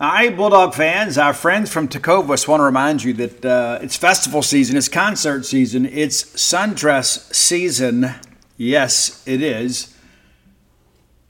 [0.00, 3.96] All right, Bulldog fans, our friends from Tecovas want to remind you that uh, it's
[3.96, 8.10] festival season, it's concert season, it's sundress season.
[8.56, 9.96] Yes, it is.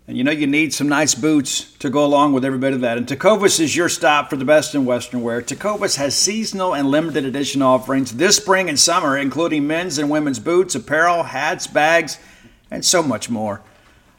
[0.08, 2.80] And you know you need some nice boots to go along with every bit of
[2.80, 2.96] that.
[2.96, 5.42] And Tecovas is your stop for the best in Western wear.
[5.42, 10.38] Tecovas has seasonal and limited edition offerings this spring and summer, including men's and women's
[10.38, 12.18] boots, apparel, hats, bags,
[12.70, 13.60] and so much more.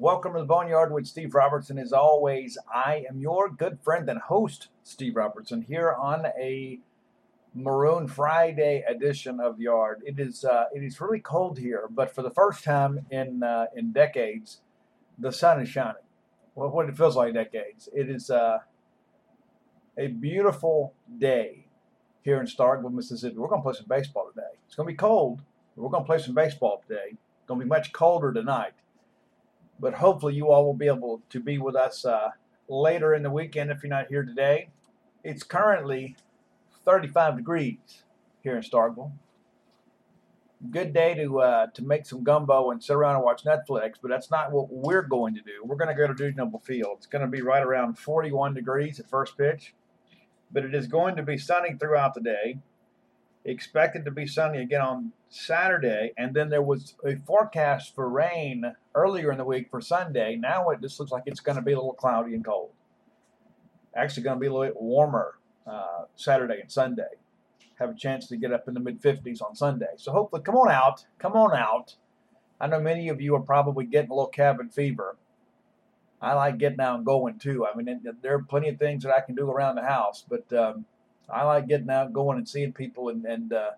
[0.00, 1.78] Welcome to the Boneyard with Steve Robertson.
[1.78, 6.80] As always, I am your good friend and host, Steve Robertson, here on a
[7.54, 10.02] Maroon Friday edition of Yard.
[10.04, 13.66] It is uh, it is really cold here, but for the first time in uh,
[13.76, 14.62] in decades,
[15.16, 16.02] the sun is shining.
[16.56, 17.88] Well, what it feels like decades.
[17.94, 18.58] It is uh,
[19.96, 21.68] a beautiful day
[22.22, 23.36] here in Starkville, Mississippi.
[23.36, 24.58] We're going to play some baseball today.
[24.66, 25.40] It's going to be cold,
[25.76, 27.10] but we're going to play some baseball today.
[27.12, 28.72] It's going to be much colder tonight
[29.80, 32.30] but hopefully you all will be able to be with us uh,
[32.68, 34.68] later in the weekend if you're not here today.
[35.22, 36.16] It's currently
[36.84, 38.04] 35 degrees
[38.42, 39.12] here in Starkville.
[40.70, 44.08] Good day to uh, to make some gumbo and sit around and watch Netflix, but
[44.08, 45.62] that's not what we're going to do.
[45.62, 46.96] We're going to go to Dudy Noble Field.
[46.98, 49.74] It's going to be right around 41 degrees at first pitch,
[50.50, 52.58] but it is going to be sunny throughout the day
[53.44, 58.74] expected to be sunny again on Saturday, and then there was a forecast for rain
[58.94, 60.36] earlier in the week for Sunday.
[60.36, 62.70] Now it just looks like it's going to be a little cloudy and cold.
[63.96, 67.02] Actually, going to be a little bit warmer uh, Saturday and Sunday.
[67.78, 69.86] Have a chance to get up in the mid 50s on Sunday.
[69.96, 71.04] So hopefully, come on out.
[71.18, 71.96] Come on out.
[72.60, 75.16] I know many of you are probably getting a little cabin fever.
[76.22, 77.66] I like getting out and going too.
[77.66, 80.50] I mean, there are plenty of things that I can do around the house, but
[80.52, 80.86] um,
[81.28, 83.70] I like getting out, going and seeing people, and, and uh,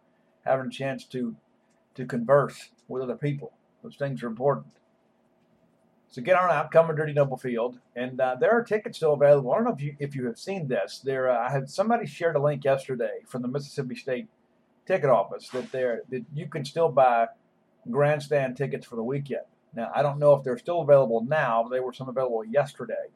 [0.44, 1.34] having a chance to
[1.94, 3.52] to converse with other people.
[3.82, 4.66] Those things are important.
[6.08, 9.12] So get on out, come to Dudy Noble Field, and uh, there are tickets still
[9.12, 9.52] available.
[9.52, 11.00] I don't know if you if you have seen this.
[11.04, 14.28] There, uh, I had somebody shared a link yesterday from the Mississippi State
[14.86, 17.26] Ticket Office that there that you can still buy
[17.90, 19.44] grandstand tickets for the weekend.
[19.74, 21.68] Now I don't know if they're still available now.
[21.68, 23.10] They were some available yesterday.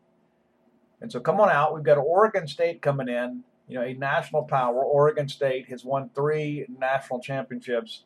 [1.01, 1.75] And so come on out.
[1.75, 4.83] We've got Oregon State coming in you know, a national power.
[4.83, 8.03] Oregon State has won three national championships.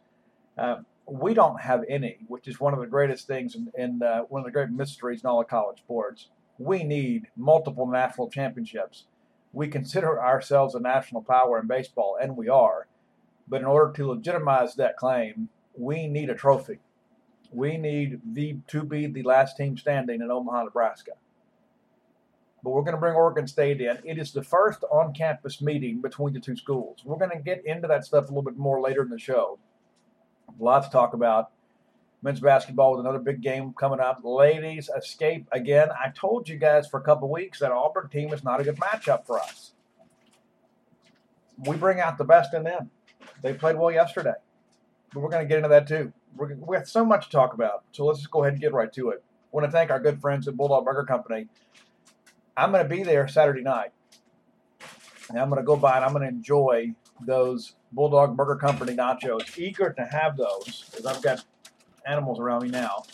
[0.59, 4.41] Uh, we don't have any, which is one of the greatest things and uh, one
[4.41, 6.31] of the great mysteries in all of college sports.
[6.59, 9.05] We need multiple national championships.
[9.53, 12.89] We consider ourselves a national power in baseball, and we are.
[13.47, 16.79] But in order to legitimize that claim, we need a trophy.
[17.53, 21.13] We need the to be the last team standing in Omaha, Nebraska.
[22.63, 23.99] But we're going to bring Oregon State in.
[24.05, 27.03] It is the first on-campus meeting between the two schools.
[27.05, 29.59] We're going to get into that stuff a little bit more later in the show.
[30.59, 31.51] Lots to talk about.
[32.23, 34.21] Men's basketball with another big game coming up.
[34.25, 35.89] Ladies escape again.
[35.91, 38.77] I told you guys for a couple weeks that Auburn team is not a good
[38.77, 39.73] matchup for us.
[41.67, 42.91] We bring out the best in them.
[43.43, 44.33] They played well yesterday,
[45.13, 46.13] but we're going to get into that too.
[46.35, 48.73] We're, we have so much to talk about, so let's just go ahead and get
[48.73, 49.23] right to it.
[49.23, 51.49] I want to thank our good friends at Bulldog Burger Company.
[52.57, 53.93] I'm going to be there Saturday night,
[55.29, 58.95] and I'm going to go by and I'm going to enjoy those Bulldog Burger Company
[58.95, 59.59] nachos.
[59.59, 61.45] Eager to have those because I've got
[62.07, 63.05] animals around me now.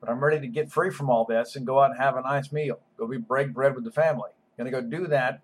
[0.00, 2.22] But I'm ready to get free from all this and go out and have a
[2.22, 2.80] nice meal.
[2.96, 4.30] Go be break bread with the family.
[4.56, 5.42] Gonna go do that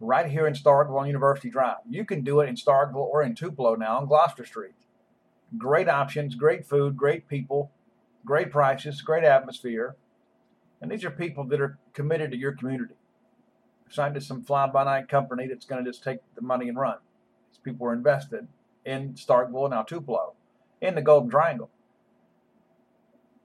[0.00, 1.76] right here in Starkville on University Drive.
[1.88, 4.74] You can do it in Starkville or in Tupelo now on Gloucester Street.
[5.56, 7.70] Great options, great food, great people,
[8.24, 9.96] great prices, great atmosphere.
[10.80, 12.94] And these are people that are committed to your community.
[13.92, 16.78] Signed to some fly by night company that's going to just take the money and
[16.78, 16.96] run.
[17.50, 18.48] These people are invested
[18.86, 20.32] in Starkville and now Tupelo,
[20.80, 21.68] in the Golden Triangle.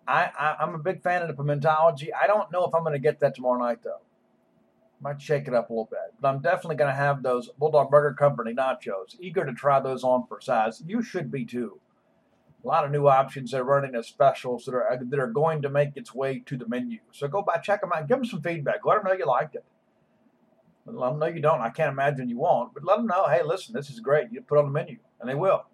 [0.08, 2.12] I, I am a big fan of the pimentology.
[2.18, 4.00] I don't know if I'm going to get that tomorrow night though.
[5.02, 7.92] Might shake it up a little bit, but I'm definitely going to have those Bulldog
[7.92, 9.18] Burger Company nachos.
[9.20, 10.82] Eager to try those on for size.
[10.88, 11.82] You should be too.
[12.64, 15.70] A lot of new options they're running as specials that are that are going to
[15.70, 17.00] make its way to the menu.
[17.12, 18.86] So go by, check them out, give them some feedback.
[18.86, 19.66] Let them know you liked it.
[20.88, 21.62] Let them know you don't.
[21.62, 23.28] I can't imagine you won't, but let them know.
[23.28, 24.28] Hey, listen, this is great.
[24.32, 25.66] You put on the menu, and they will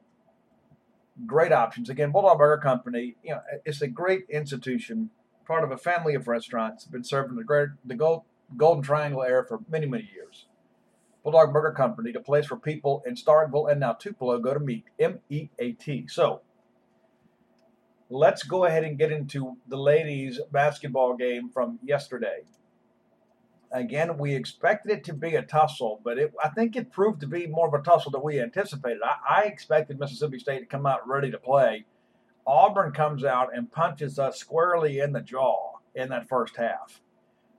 [1.26, 1.90] great options.
[1.90, 5.10] Again, Bulldog Burger Company, you know, it's a great institution,
[5.46, 8.24] part of a family of restaurants, been serving the great the Gold,
[8.58, 10.48] Golden Triangle area for many, many years.
[11.24, 14.86] Bulldog Burger Company, the place where people in Starkville and now Tupelo go to meet.
[15.00, 16.08] M E A T.
[16.08, 16.42] So
[18.10, 22.42] let's go ahead and get into the ladies' basketball game from yesterday
[23.74, 27.28] again, we expected it to be a tussle, but it, I think it proved to
[27.28, 29.00] be more of a tussle than we anticipated.
[29.04, 31.86] I, I, expected Mississippi State to come out ready to play.
[32.46, 37.02] Auburn comes out and punches us squarely in the jaw in that first half.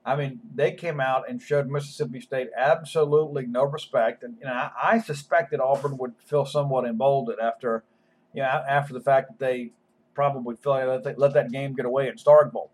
[0.06, 4.52] I mean, they came out and showed Mississippi State absolutely no respect, and you know,
[4.52, 7.84] I, I suspected Auburn would feel somewhat emboldened after,
[8.32, 9.72] you know, after the fact that they
[10.14, 12.68] probably felt like let, let that game get away in Starkville.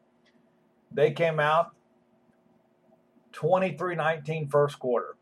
[0.92, 1.72] They came out,
[3.32, 5.16] 23 19 first quarter.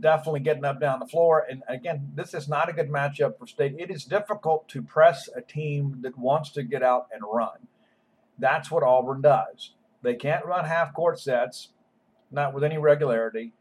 [0.00, 1.46] Definitely getting up down the floor.
[1.48, 3.76] And again, this is not a good matchup for State.
[3.78, 7.68] It is difficult to press a team that wants to get out and run.
[8.38, 9.74] That's what Auburn does.
[10.02, 11.68] They can't run half court sets,
[12.30, 13.52] not with any regularity.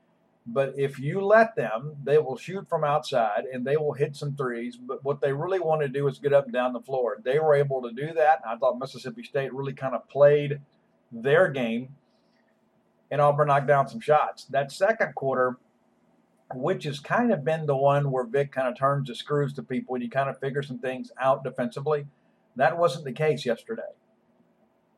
[0.46, 4.36] But if you let them, they will shoot from outside and they will hit some
[4.36, 4.76] threes.
[4.76, 7.18] But what they really want to do is get up and down the floor.
[7.24, 8.42] They were able to do that.
[8.46, 10.60] I thought Mississippi State really kind of played
[11.12, 11.96] their game
[13.12, 14.46] and Auburn knocked down some shots.
[14.46, 15.58] That second quarter,
[16.54, 19.64] which has kind of been the one where Vic kind of turns the screws to
[19.64, 22.06] people and you kind of figure some things out defensively,
[22.56, 23.82] that wasn't the case yesterday.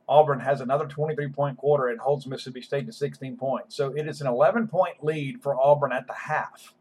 [0.07, 3.75] Auburn has another 23 point quarter and holds Mississippi State to 16 points.
[3.75, 6.73] So it is an 11 point lead for Auburn at the half.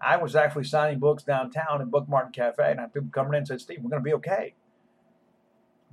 [0.00, 3.10] I was actually signing books downtown at Book Mart and Cafe, and I had people
[3.12, 4.54] coming in and said, Steve, we're going to be okay.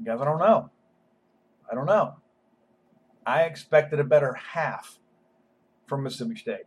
[0.04, 0.72] Guys, I don't know.
[1.72, 2.16] I don't know.
[3.30, 4.98] I expected a better half
[5.86, 6.66] from Mississippi State.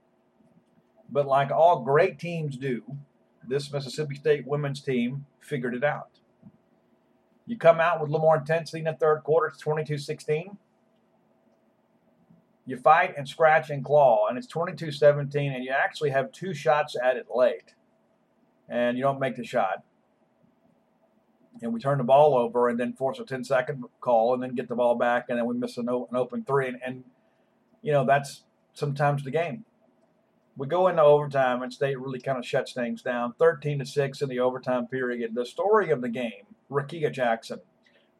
[1.10, 2.84] But like all great teams do,
[3.46, 6.20] this Mississippi State women's team figured it out.
[7.46, 10.56] You come out with a little more intensity in the third quarter, it's 22 16.
[12.64, 16.54] You fight and scratch and claw, and it's 22 17, and you actually have two
[16.54, 17.74] shots at it late,
[18.68, 19.82] and you don't make the shot
[21.60, 24.54] and we turn the ball over and then force a 10 second call and then
[24.54, 27.04] get the ball back and then we miss an, an open three and, and
[27.82, 29.64] you know that's sometimes the game.
[30.56, 33.34] We go into overtime and state really kind of shuts things down.
[33.38, 35.34] 13 to 6 in the overtime period.
[35.34, 37.60] The story of the game Rickea Jackson.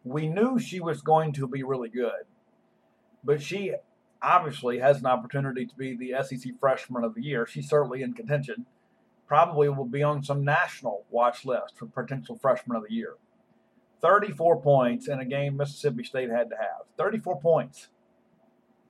[0.05, 2.25] We knew she was going to be really good
[3.25, 3.75] but she
[4.21, 7.47] obviously has an opportunity to be the SEC freshman of the year.
[7.47, 8.67] She's certainly in contention.
[9.27, 13.15] Probably will be on some national watch list for potential freshman of the year.
[14.03, 16.87] 34 points in a game Mississippi State had to have.
[16.99, 17.89] 34 points.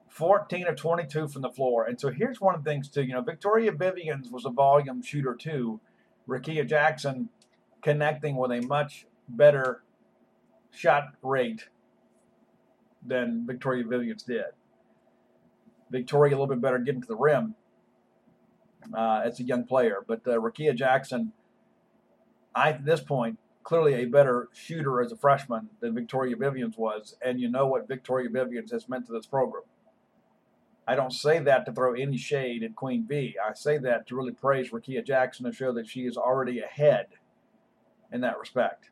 [0.08, 1.86] 14 of 22 from the floor.
[1.86, 3.02] And so here's one of the things, too.
[3.02, 5.80] You know, Victoria Vivians was a volume shooter, too.
[6.28, 7.28] Rickea Jackson
[7.82, 9.82] connecting with a much better
[10.70, 11.68] shot rate
[13.04, 14.44] than Victoria Vivians did.
[15.90, 17.54] Victoria a little bit better getting to the rim
[18.94, 20.04] uh, as a young player.
[20.06, 21.32] But uh, Rickea Jackson,
[22.54, 27.16] I at this point clearly a better shooter as a freshman than Victoria Vivians was,
[27.24, 29.62] and you know what Victoria Vivians has meant to this program.
[30.86, 33.36] I don't say that to throw any shade at Queen V.
[33.44, 37.06] I say that to really praise Rickea Jackson to show that she is already ahead
[38.10, 38.90] in that respect.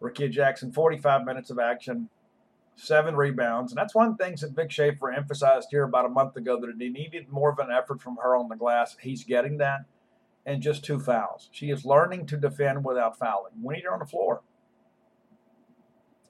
[0.00, 2.08] Rickea Jackson, 45 minutes of action,
[2.74, 3.72] seven rebounds.
[3.72, 6.58] And that's one of the things that Vic Schaefer emphasized here about a month ago
[6.60, 8.96] that he needed more of an effort from her on the glass.
[9.00, 9.84] He's getting that.
[10.44, 11.48] And just two fouls.
[11.52, 13.52] She is learning to defend without fouling.
[13.62, 14.42] We need her on the floor.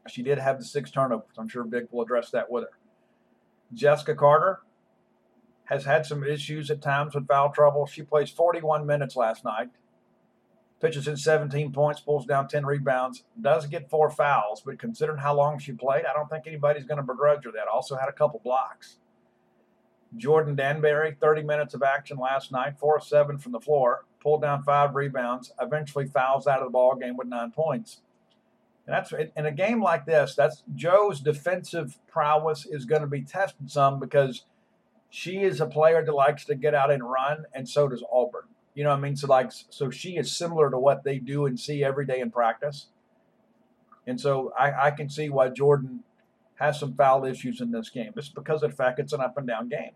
[0.09, 1.37] She did have the six turnovers.
[1.39, 2.79] I'm sure Vic will address that with her.
[3.73, 4.61] Jessica Carter
[5.67, 7.87] has had some issues at times with foul trouble.
[7.87, 9.71] She plays 41 minutes last night
[10.83, 15.33] pitches in 17 points, pulls down 10 rebounds, does get four fouls, but considering how
[15.33, 17.69] long she played, I don't think anybody's going to begrudge her that.
[17.73, 18.99] Also had a couple blocks.
[20.17, 24.43] Jordan Danberry, 30 minutes of action last night, 4 of 7 from the floor, pulled
[24.43, 28.01] down five rebounds, eventually fouls out of the ball game with nine points.
[28.87, 33.23] And that's in a game like this, that's Joe's defensive prowess is going to be
[33.23, 34.45] tested some because
[35.09, 38.45] she is a player that likes to get out and run, and so does Auburn.
[38.75, 39.17] You know what I mean?
[39.17, 42.31] So like, so she is similar to what they do and see every day in
[42.31, 42.87] practice.
[44.07, 46.01] And so I, I can see why Jordan
[46.57, 48.13] has some foul issues in this game.
[48.17, 49.93] It's because of the fact it's an up and down game.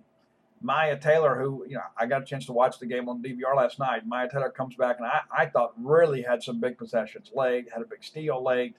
[0.61, 3.55] Myah Taylor, who, you know, I got a chance to watch the game on DVR
[3.57, 4.07] last night.
[4.07, 7.31] Myah Taylor comes back and I, I thought really had some big possessions.
[7.35, 8.77] Leg, had a big steal late.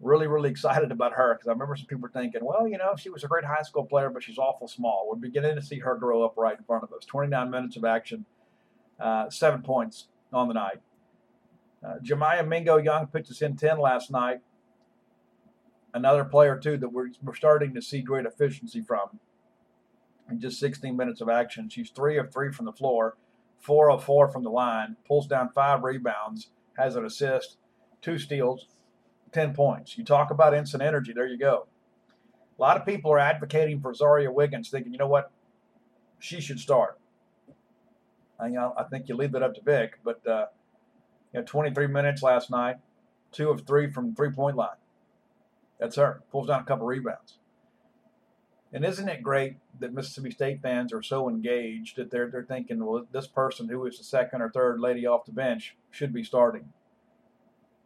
[0.00, 3.10] Really, really excited about her because I remember some people thinking, well, you know, she
[3.10, 5.06] was a great high school player, but she's awful small.
[5.08, 7.04] We're beginning to see her grow up right in front of us.
[7.04, 8.24] 29 minutes of action
[8.98, 10.80] uh, seven points on the night.
[11.84, 14.40] Uh, Jamiya Mingo Young pitches in 10 last night.
[15.94, 19.18] Another player, too, that we're, we're starting to see great efficiency from
[20.30, 21.68] in just 16 minutes of action.
[21.68, 23.16] She's three of three from the floor,
[23.58, 27.58] four of four from the line, pulls down five rebounds, has an assist,
[28.02, 28.66] two steals,
[29.32, 29.96] 10 points.
[29.96, 31.66] You talk about instant energy, there you go.
[32.58, 35.30] A lot of people are advocating for Xaria Wiggins, thinking, you know what,
[36.18, 36.98] she should start.
[38.38, 40.46] I, you know, I think you leave it up to Vic, but uh,
[41.32, 42.76] you know, 23 minutes last night,
[43.32, 44.76] two of three from three point line.
[45.78, 46.22] That's her.
[46.30, 47.38] Pulls down a couple rebounds.
[48.72, 52.84] And isn't it great that Mississippi State fans are so engaged that they're they're thinking,
[52.84, 56.22] well, this person who is the second or third lady off the bench should be
[56.22, 56.72] starting.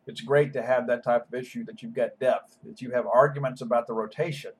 [0.06, 3.06] It's great to have that type of issue that you've got depth, that you have
[3.06, 4.52] arguments about the rotation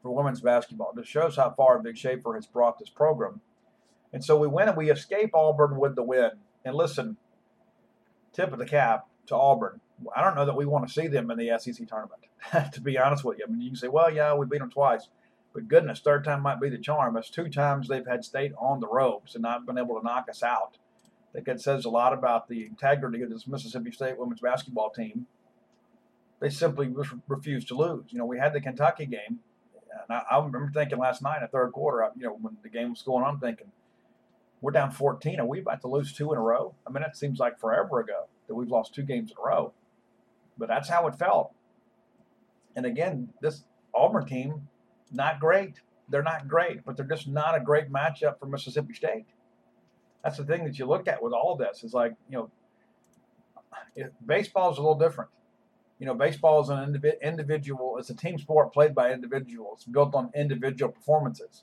[0.00, 0.92] for women's basketball.
[0.94, 3.40] This shows how far Vic Schaefer has brought this program
[4.12, 6.32] and so we went and we escape Auburn with the win.
[6.64, 7.16] And listen,
[8.32, 9.80] tip of the cap to Auburn.
[10.14, 12.26] I don't know that we want to see them in the SEC tournament,
[12.72, 13.44] to be honest with you.
[13.48, 15.08] I mean, you can say, well, yeah, we beat them twice.
[15.54, 17.14] But goodness, third time might be the charm.
[17.14, 20.28] That's two times they've had state on the ropes and not been able to knock
[20.30, 20.78] us out.
[21.28, 24.90] I think it says a lot about the integrity of this Mississippi State women's basketball
[24.90, 25.26] team.
[26.40, 26.92] They simply
[27.28, 28.06] refused to lose.
[28.08, 29.40] You know, we had the Kentucky game,
[29.90, 32.68] and I, I remember thinking last night in the third quarter, you know, when the
[32.68, 33.68] game was going on, I'm thinking,
[34.60, 35.40] we're down 14.
[35.40, 36.74] Are we about to lose two in a row?
[36.86, 39.72] I mean, it seems like forever ago that we've lost two games in a row.
[40.56, 41.52] But that's how it felt.
[42.76, 44.68] And again, this Auburn team,
[45.12, 45.80] not great.
[46.08, 49.26] They're not great, but they're just not a great matchup for Mississippi State.
[50.22, 51.84] That's the thing that you look at with all this.
[51.84, 52.50] Is like, you
[53.96, 55.30] know, baseball is a little different.
[55.98, 60.30] You know, baseball is an individual, it's a team sport played by individuals, built on
[60.34, 61.62] individual performances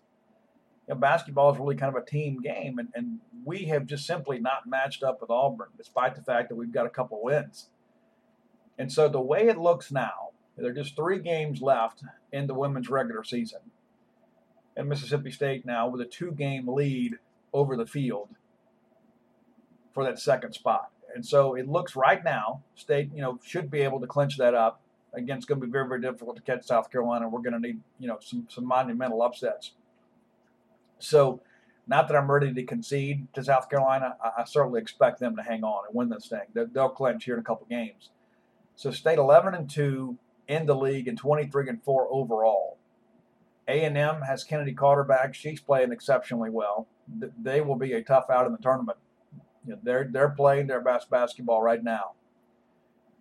[0.89, 4.07] you know, basketball is really kind of a team game, and, and we have just
[4.07, 7.69] simply not matched up with Auburn, despite the fact that we've got a couple wins.
[8.79, 10.29] And so the way it looks now,
[10.61, 13.59] there are just three games left in the women's regular season.
[14.75, 17.17] And Mississippi State now with a two game lead
[17.53, 18.29] over the field
[19.93, 20.91] for that second spot.
[21.13, 24.53] And so it looks right now, State, you know, should be able to clinch that
[24.53, 24.81] up.
[25.13, 27.27] Again, it's going to be very, very difficult to catch South Carolina.
[27.27, 29.71] We're going to need, you know, some, some monumental upsets.
[30.99, 31.41] So,
[31.87, 34.15] not that I'm ready to concede to South Carolina.
[34.23, 36.43] I, I certainly expect them to hang on and win this thing.
[36.53, 38.11] They'll, they'll clinch here in a couple games.
[38.75, 40.15] So, State 11 and 2
[40.49, 42.77] in the league and 23 and 4 overall.
[43.67, 45.35] A&M has Kennedy Carter back.
[45.35, 46.87] She's playing exceptionally well.
[47.39, 48.97] They will be a tough out in the tournament.
[49.83, 52.13] They're they're playing their best basketball right now.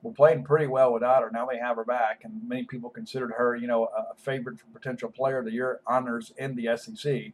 [0.03, 1.31] We're playing pretty well without her.
[1.31, 4.67] Now they have her back, and many people considered her, you know, a favorite for
[4.67, 7.33] potential player of the year honors in the SEC.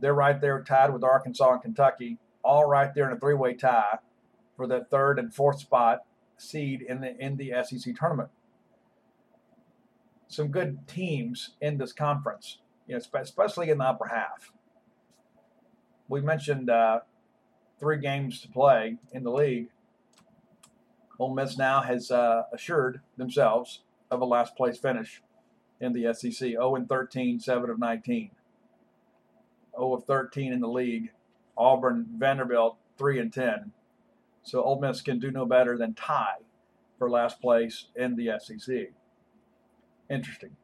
[0.00, 3.98] They're right there tied with Arkansas and Kentucky, all right there in a three-way tie
[4.56, 6.00] for the third and fourth spot
[6.36, 8.28] seed in the in the SEC tournament.
[10.32, 14.52] Some good teams in this conference, you know, especially in the upper half.
[16.08, 17.00] We mentioned uh,
[17.78, 19.68] three games to play in the league,
[21.18, 25.22] Ole Miss now has uh, assured themselves of a last place finish
[25.80, 28.30] in the SEC 0 and 13, 7 of 19.
[29.76, 31.10] 0 of 13 in the league.
[31.56, 33.72] Auburn, Vanderbilt, 3 and 10.
[34.42, 36.38] So Ole Miss can do no better than tie
[36.98, 38.88] for last place in the SEC.
[40.10, 40.56] Interesting.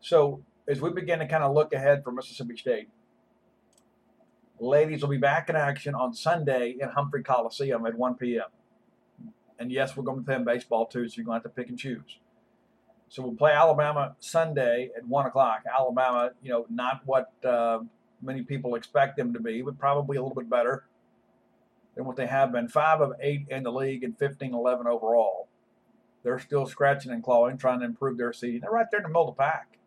[0.00, 2.88] So as we begin to kind of look ahead for Mississippi State,
[4.58, 8.44] ladies will be back in action on Sunday in Humphrey Coliseum at 1 p.m.
[9.58, 11.68] And yes, we're going to play baseball too, so you're going to have to pick
[11.68, 12.18] and choose.
[13.08, 15.62] So we'll play Alabama Sunday at 1 o'clock.
[15.72, 17.80] Alabama, you know, not what uh,
[18.20, 20.84] many people expect them to be, but probably a little bit better
[21.94, 22.68] than what they have been.
[22.68, 25.48] Five of eight in the league and 15 11 overall.
[26.26, 28.62] They're still scratching and clawing, trying to improve their seed.
[28.62, 29.78] They're right there in the middle of the pack.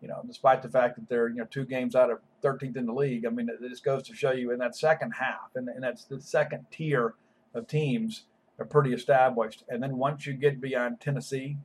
[0.00, 2.86] You know, despite the fact that they're you know two games out of 13th in
[2.86, 3.24] the league.
[3.24, 6.06] I mean, it just goes to show you in that second half, and, and that's
[6.06, 7.14] the second tier
[7.54, 8.24] of teams
[8.58, 9.62] are pretty established.
[9.68, 11.56] And then once you get beyond Tennessee,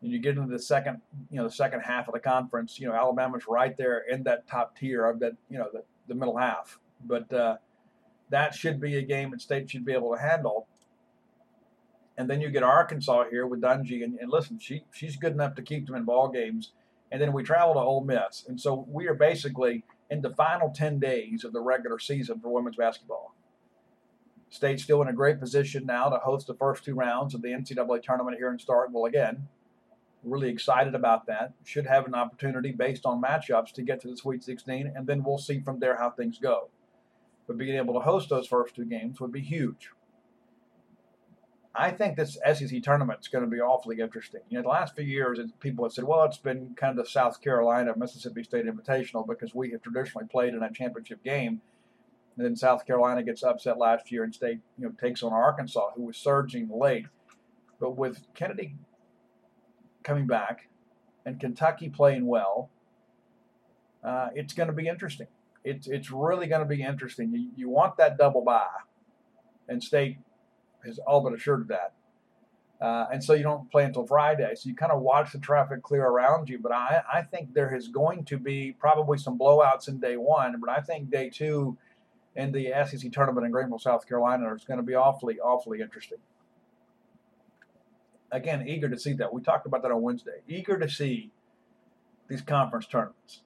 [0.00, 2.88] and you get into the second, you know, the second half of the conference, you
[2.88, 6.38] know, Alabama's right there in that top tier of that, you know, the, the middle
[6.38, 6.78] half.
[7.04, 7.56] But uh,
[8.30, 10.66] that should be a game that State should be able to handle.
[12.16, 15.54] And then you get Arkansas here with Dungee, and, and listen, she she's good enough
[15.56, 16.72] to keep them in ball games.
[17.10, 20.70] And then we travel to Ole Miss, and so we are basically in the final
[20.70, 23.34] ten days of the regular season for women's basketball.
[24.48, 27.48] State's still in a great position now to host the first two rounds of the
[27.48, 29.48] NCAA tournament here in Starkville again.
[30.22, 31.54] Really excited about that.
[31.64, 35.24] Should have an opportunity based on matchups to get to the Sweet 16, and then
[35.24, 36.68] we'll see from there how things go.
[37.48, 39.90] But being able to host those first two games would be huge.
[41.76, 44.42] I think this SEC tournament is going to be awfully interesting.
[44.48, 47.10] You know, the last few years, people have said, well, it's been kind of the
[47.10, 51.60] South Carolina Mississippi State Invitational because we have traditionally played in a championship game.
[52.36, 55.90] And then South Carolina gets upset last year and State, you know, takes on Arkansas,
[55.96, 57.06] who was surging late.
[57.80, 58.76] But with Kennedy
[60.04, 60.68] coming back
[61.26, 62.70] and Kentucky playing well,
[64.04, 65.26] uh, it's going to be interesting.
[65.64, 67.32] It's it's really going to be interesting.
[67.32, 68.66] You, you want that double bye,
[69.66, 70.18] and State
[70.84, 71.94] has all but assured of that.
[72.80, 74.54] Uh, and so you don't play until Friday.
[74.56, 76.58] So you kind of watch the traffic clear around you.
[76.58, 80.60] But I, I think there is going to be probably some blowouts in day one.
[80.60, 81.78] But I think day two
[82.36, 86.18] in the SEC tournament in Greenville, South Carolina is going to be awfully, awfully interesting.
[88.32, 89.32] Again, eager to see that.
[89.32, 90.42] We talked about that on Wednesday.
[90.48, 91.30] Eager to see
[92.28, 93.42] these conference tournaments.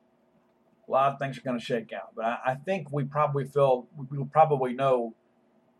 [0.89, 2.15] A lot of things are going to shake out.
[2.17, 5.15] But I, I think we probably feel, we will probably know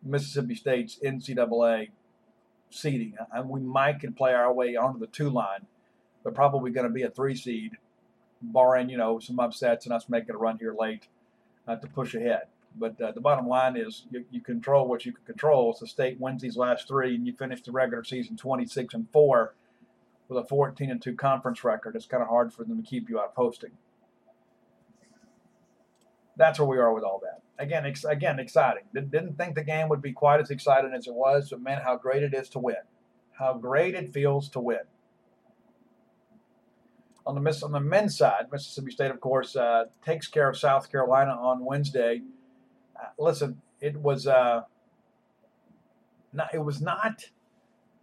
[0.03, 1.89] Mississippi State's NCAA
[2.71, 3.15] seeding.
[3.33, 5.67] And we might can play our way onto the two line,
[6.25, 7.77] but probably going to be a three seed,
[8.41, 11.09] barring you know some upsets and us making a run here late
[11.67, 12.43] uh, to push ahead.
[12.77, 15.73] But uh, the bottom line is you, you, control what you can control.
[15.73, 19.55] So State wins these last three, and you finish the regular season 26 and four
[20.29, 21.97] with a 14 and two conference record.
[21.97, 23.71] It's kind of hard for them to keep you out of posting.
[26.39, 28.85] That's where we are with all that again, ex- again, exciting.
[28.95, 31.97] Didn't think the game would be quite as exciting as it was, but man, how
[31.97, 32.77] great it is to win!
[33.33, 34.81] How great it feels to win.
[37.27, 40.57] On the miss on the men's side, Mississippi State, of course, uh, takes care of
[40.57, 42.23] South Carolina on Wednesday.
[42.99, 44.63] Uh, listen, it was uh,
[46.33, 47.25] not, it was not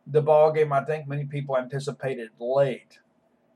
[0.06, 0.72] the ball game.
[0.72, 3.00] I think many people anticipated late.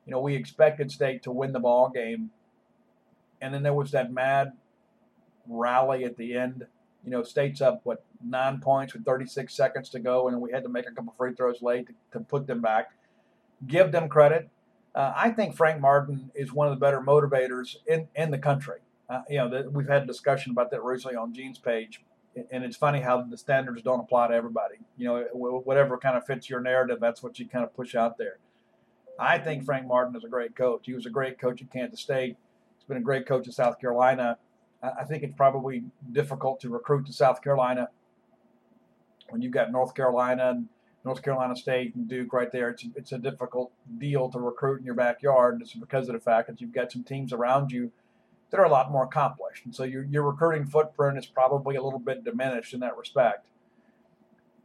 [0.05, 2.31] You know, we expected State to win the ball game,
[3.39, 4.53] and then there was that mad
[5.49, 6.65] rally at the end.
[7.03, 10.63] You know, State's up what nine points with 36 seconds to go, and we had
[10.63, 12.91] to make a couple free throws late to, to put them back.
[13.67, 14.49] Give them credit.
[14.95, 18.79] Uh, I think Frank Martin is one of the better motivators in, in the country.
[19.09, 22.03] Uh, you know, the, we've had a discussion about that recently on Gene's page,
[22.51, 24.75] and it's funny how the standards don't apply to everybody.
[24.97, 28.17] You know, whatever kind of fits your narrative, that's what you kind of push out
[28.17, 28.37] there.
[29.19, 30.85] I think Frank Martin is a great coach.
[30.85, 32.37] He was a great coach at Kansas State.
[32.77, 34.37] He's been a great coach at South Carolina.
[34.81, 37.89] I think it's probably difficult to recruit to South Carolina
[39.29, 40.69] when you've got North Carolina and
[41.03, 42.69] North Carolina State and Duke right there.
[42.69, 45.59] It's, it's a difficult deal to recruit in your backyard.
[45.61, 47.91] It's because of the fact that you've got some teams around you
[48.49, 49.65] that are a lot more accomplished.
[49.65, 53.45] And so your, your recruiting footprint is probably a little bit diminished in that respect.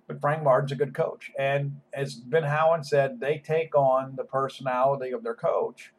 [0.07, 1.33] But Frank Martin's a good coach.
[1.39, 5.93] And as Ben Howland said, they take on the personality of their coach.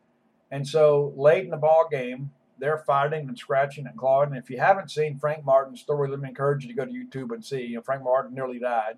[0.52, 4.30] And so late in the ball game, they're fighting and scratching and clawing.
[4.30, 6.92] And if you haven't seen Frank Martin's story, let me encourage you to go to
[6.92, 7.62] YouTube and see.
[7.62, 8.98] You know, Frank Martin nearly died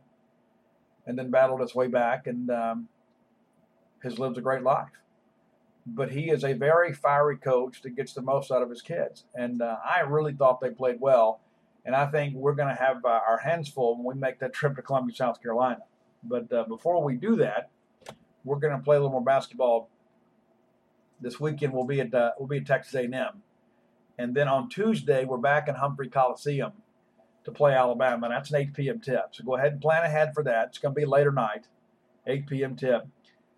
[1.05, 2.87] and then battled his way back and um,
[4.03, 4.89] has lived a great life.
[5.85, 9.23] but he is a very fiery coach that gets the most out of his kids.
[9.35, 11.39] And uh, I really thought they played well.
[11.85, 14.53] And I think we're going to have uh, our hands full when we make that
[14.53, 15.79] trip to Columbia, South Carolina.
[16.23, 17.69] But uh, before we do that,
[18.43, 19.89] we're going to play a little more basketball.
[21.21, 23.41] This weekend we'll be at uh, we'll be at Texas A&M,
[24.17, 26.73] and then on Tuesday we're back in Humphrey Coliseum
[27.47, 28.27] to play Alabama.
[28.27, 28.99] And that's an 8 p.m.
[28.99, 29.27] tip.
[29.31, 30.67] So go ahead and plan ahead for that.
[30.67, 31.67] It's going to be later night,
[32.27, 32.75] 8 p.m.
[32.75, 33.07] tip.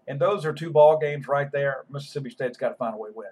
[0.07, 1.85] And those are two ball games right there.
[1.89, 3.29] Mississippi State's got to find a way to win.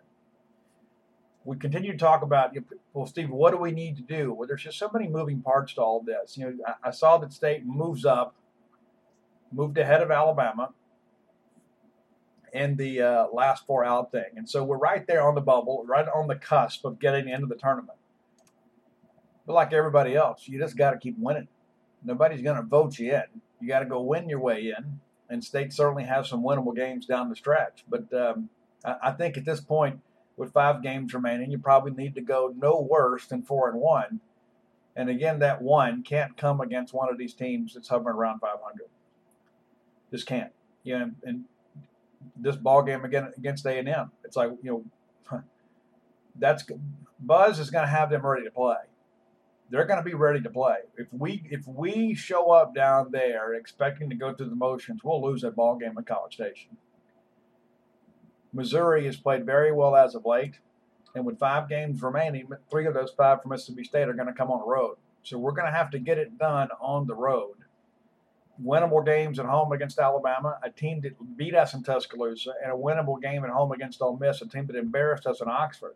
[1.46, 2.56] We continue to talk about,
[2.94, 4.34] well, Steve, what do we need to do?
[4.34, 6.38] Well, there's just so many moving parts to all this.
[6.38, 8.36] You know, I, I saw that State moves up,
[9.52, 10.74] moved ahead of Alabama
[12.58, 14.32] in the uh, last four out thing.
[14.36, 17.46] And so we're right there on the bubble, right on the cusp of getting into
[17.46, 17.98] the tournament.
[19.46, 21.48] But like everybody else, you just got to keep winning.
[22.04, 23.24] Nobody's going to vote you in.
[23.62, 25.00] You got to go win your way in.
[25.30, 27.86] And State certainly has some winnable games down the stretch.
[27.88, 28.50] But um,
[28.84, 30.00] I, I think at this point,
[30.36, 34.20] with five games remaining, you probably need to go no worse than four and one.
[34.96, 38.88] And again, that one can't come against one of these teams that's hovering around 500.
[40.12, 40.52] Just can't.
[40.84, 41.46] You know, and
[42.36, 44.86] this ball game again against A and M, it's like you
[45.32, 45.44] know,
[46.36, 46.64] that's
[47.20, 48.76] Buzz is going to have them ready to play
[49.70, 50.78] they're going to be ready to play.
[50.98, 55.22] If we if we show up down there expecting to go through the motions, we'll
[55.22, 56.78] lose that ball game at College Station.
[58.54, 60.60] Missouri has played very well as of late,
[61.16, 64.34] and with five games remaining, three of those five from Mississippi State are going to
[64.34, 64.96] come on the road.
[65.24, 67.57] So we're going to have to get it done on the road.
[68.64, 72.76] Winnable games at home against Alabama, a team that beat us in Tuscaloosa, and a
[72.76, 75.96] winnable game at home against Ole Miss, a team that embarrassed us in Oxford.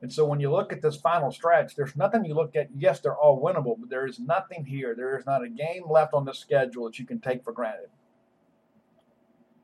[0.00, 2.68] And so when you look at this final stretch, there's nothing you look at.
[2.76, 4.94] Yes, they're all winnable, but there is nothing here.
[4.94, 7.88] There is not a game left on the schedule that you can take for granted.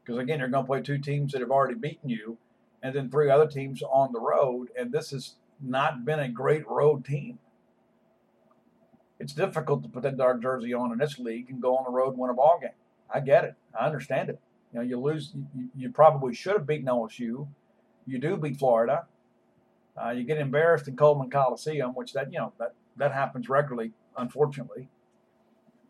[0.03, 2.39] Because again, you're going to play two teams that have already beaten you,
[2.83, 4.69] and then three other teams on the road.
[4.79, 7.39] And this has not been a great road team.
[9.21, 11.91] It's difficult to put that dark jersey on in this league and go on the
[11.91, 12.71] road and win a ball game.
[13.13, 13.55] I get it.
[13.79, 14.41] I understand it.
[14.73, 15.33] You know, you lose.
[15.55, 17.47] You, you probably should have beaten OSU.
[18.07, 19.07] You do beat Florida
[20.03, 23.93] uh, you get embarrassed in Coleman Coliseum, which that you know that that happens regularly,
[24.17, 24.89] unfortunately.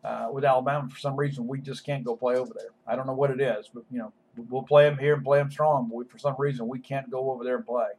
[0.03, 2.71] Uh, with Alabama, for some reason, we just can't go play over there.
[2.87, 4.11] I don't know what it is, but you know,
[4.49, 5.87] we'll play them here and play them strong.
[5.87, 7.89] But we, for some reason, we can't go over there and play.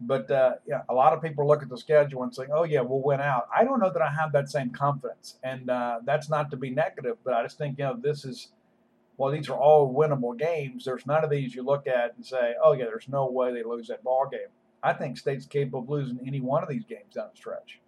[0.00, 2.82] But uh, yeah, a lot of people look at the schedule and say, "Oh yeah,
[2.82, 6.28] we'll win out." I don't know that I have that same confidence, and uh, that's
[6.28, 8.48] not to be negative, but I just think you know this is
[9.16, 10.84] well, these are all winnable games.
[10.84, 13.62] There's none of these you look at and say, oh, yeah, there's no way they
[13.62, 14.48] lose that ball game.
[14.82, 17.80] I think State's capable of losing any one of these games down the stretch.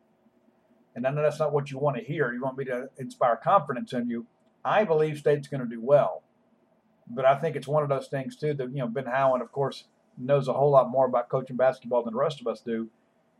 [0.97, 2.33] And I know that's not what you want to hear.
[2.33, 4.27] You want me to inspire confidence in you.
[4.65, 6.23] I believe State's going to do well.
[7.11, 9.53] But I think it's one of those things, too, that, you know, Ben Howland, of
[9.53, 9.85] course,
[10.19, 12.89] knows a whole lot more about coaching basketball than the rest of us do.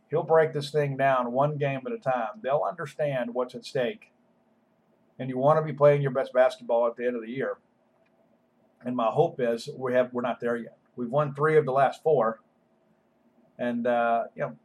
[0.09, 2.39] He'll break this thing down one game at a time.
[2.41, 4.11] They'll understand what's at stake.
[5.19, 7.57] And you want to be playing your best basketball at the end of the year.
[8.83, 10.77] And my hope is we have we're not there yet.
[10.95, 12.39] We've won three of the last four,
[13.57, 14.57] and uh, you know,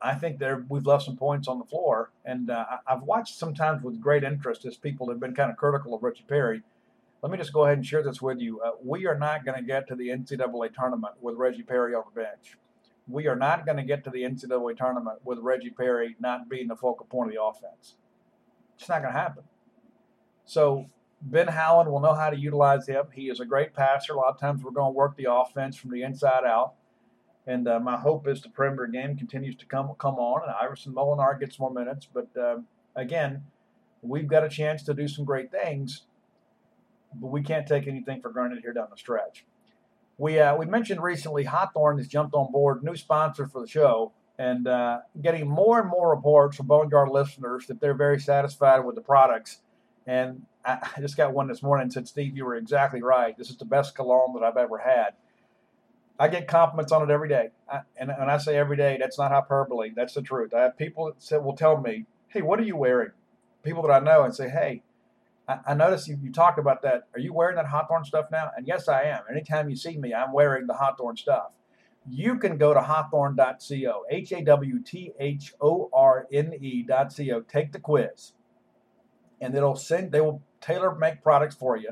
[0.00, 2.10] I think there we've left some points on the floor.
[2.24, 5.94] And uh, I've watched sometimes with great interest as people have been kind of critical
[5.94, 6.62] of Reggie Perry.
[7.24, 8.60] Let me just go ahead and share this with you.
[8.60, 12.02] Uh, we are not going to get to the NCAA tournament with Reggie Perry on
[12.04, 12.58] the bench.
[13.08, 16.68] We are not going to get to the NCAA tournament with Reggie Perry not being
[16.68, 17.94] the focal point of the offense.
[18.78, 19.44] It's not going to happen.
[20.44, 20.90] So
[21.22, 23.06] Ben Howland will know how to utilize him.
[23.14, 24.12] He is a great passer.
[24.12, 26.74] A lot of times we're going to work the offense from the inside out.
[27.46, 30.92] And uh, my hope is the perimeter game continues to come come on, and Iverson
[30.92, 32.06] Molinar gets more minutes.
[32.12, 32.56] But uh,
[32.94, 33.44] again,
[34.02, 36.02] we've got a chance to do some great things,
[37.20, 39.44] but we can't take anything for granted here down the stretch.
[40.18, 44.12] We uh, we mentioned recently Hawthorne has jumped on board, new sponsor for the show,
[44.38, 48.94] and uh, getting more and more reports from Boneyard listeners that they're very satisfied with
[48.94, 49.58] the products.
[50.06, 53.36] And I just got one this morning and said, Steve, you were exactly right.
[53.36, 55.14] This is the best cologne that I've ever had.
[56.18, 57.50] I get compliments on it every day.
[57.68, 59.90] I, and when I say every day, that's not hyperbole.
[59.96, 60.54] That's the truth.
[60.54, 63.10] I have people that will tell me, hey, what are you wearing?
[63.64, 64.82] People that I know and say, hey,
[65.46, 67.08] I, noticed you, you talked about that.
[67.14, 68.50] Are you wearing that Hawthorne stuff now?
[68.56, 69.20] And yes, I am.
[69.30, 71.50] Anytime you see me, I'm wearing the Hawthorne stuff.
[72.08, 77.40] You can go to hawthorne.co, H A W T H O R N E.co.
[77.42, 78.32] Take the quiz,
[79.40, 81.90] and it'll send, they will tailor make products for you.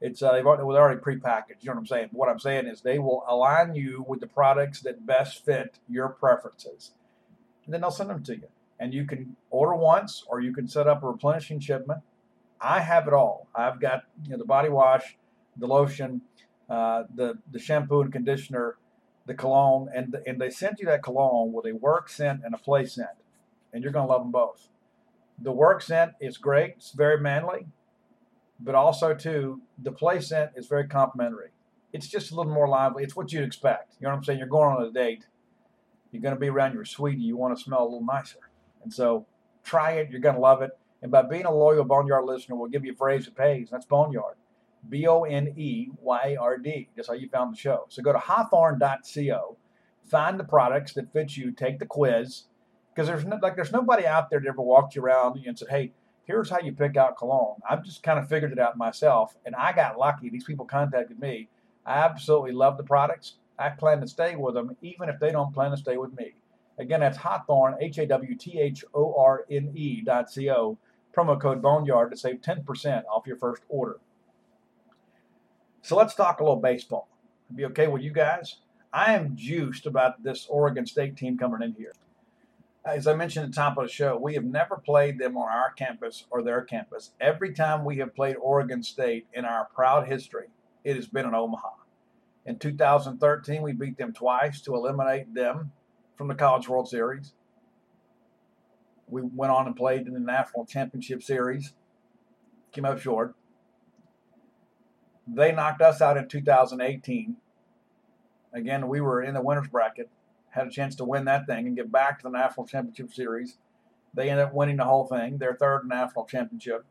[0.00, 1.62] It's uh, they've already, well, already prepackaged.
[1.62, 2.08] You know what I'm saying?
[2.12, 6.10] What I'm saying is they will align you with the products that best fit your
[6.10, 6.92] preferences,
[7.64, 8.48] and then they'll send them to you.
[8.78, 12.00] And you can order once, or you can set up a replenishing shipment.
[12.60, 13.48] I have it all.
[13.54, 15.16] I've got you know the body wash,
[15.56, 16.22] the lotion,
[16.68, 18.76] uh, the the shampoo and conditioner,
[19.26, 22.58] the cologne, and and they sent you that cologne with a work scent and a
[22.58, 23.10] play scent,
[23.72, 24.68] and you're gonna love them both.
[25.40, 27.66] The work scent is great; it's very manly,
[28.60, 31.50] but also too the play scent is very complimentary.
[31.92, 33.02] It's just a little more lively.
[33.02, 33.96] It's what you'd expect.
[33.98, 34.38] You know what I'm saying?
[34.38, 35.26] You're going on a date.
[36.12, 37.22] You're going to be around your sweetie.
[37.22, 38.50] You want to smell a little nicer,
[38.82, 39.26] and so
[39.64, 40.10] try it.
[40.10, 40.70] You're going to love it.
[41.02, 43.68] And by being a loyal Boneyard listener, we'll give you a phrase that pays.
[43.70, 44.36] That's Boneyard.
[44.88, 46.88] B O N E Y R D.
[46.96, 47.86] That's how you found the show.
[47.88, 49.56] So go to hawthorne.co,
[50.04, 52.44] find the products that fit you, take the quiz,
[52.94, 55.68] because there's no, like there's nobody out there that ever walked you around and said,
[55.68, 55.92] "Hey,
[56.24, 59.54] here's how you pick out cologne." I've just kind of figured it out myself, and
[59.54, 60.30] I got lucky.
[60.30, 61.48] These people contacted me.
[61.84, 63.34] I absolutely love the products.
[63.58, 66.34] I plan to stay with them, even if they don't plan to stay with me.
[66.78, 70.78] Again, that's Hawthorne, H A W T H O R N E dot C O
[71.18, 73.98] promo code Boneyard to save 10% off your first order.
[75.82, 77.08] So let's talk a little baseball.
[77.54, 78.56] Be okay with you guys?
[78.92, 81.92] I am juiced about this Oregon State team coming in here.
[82.84, 85.48] As I mentioned at the top of the show, we have never played them on
[85.48, 87.10] our campus or their campus.
[87.20, 90.46] Every time we have played Oregon State in our proud history,
[90.84, 91.70] it has been in Omaha.
[92.46, 95.72] In 2013, we beat them twice to eliminate them
[96.18, 97.32] from the College World Series
[99.10, 101.74] we went on and played in the National Championship Series,
[102.72, 103.34] came up short.
[105.26, 107.36] They knocked us out in 2018.
[108.54, 110.10] Again, we were in the winners bracket,
[110.50, 113.58] had a chance to win that thing and get back to the National Championship Series.
[114.14, 116.84] They ended up winning the whole thing, their third national championship.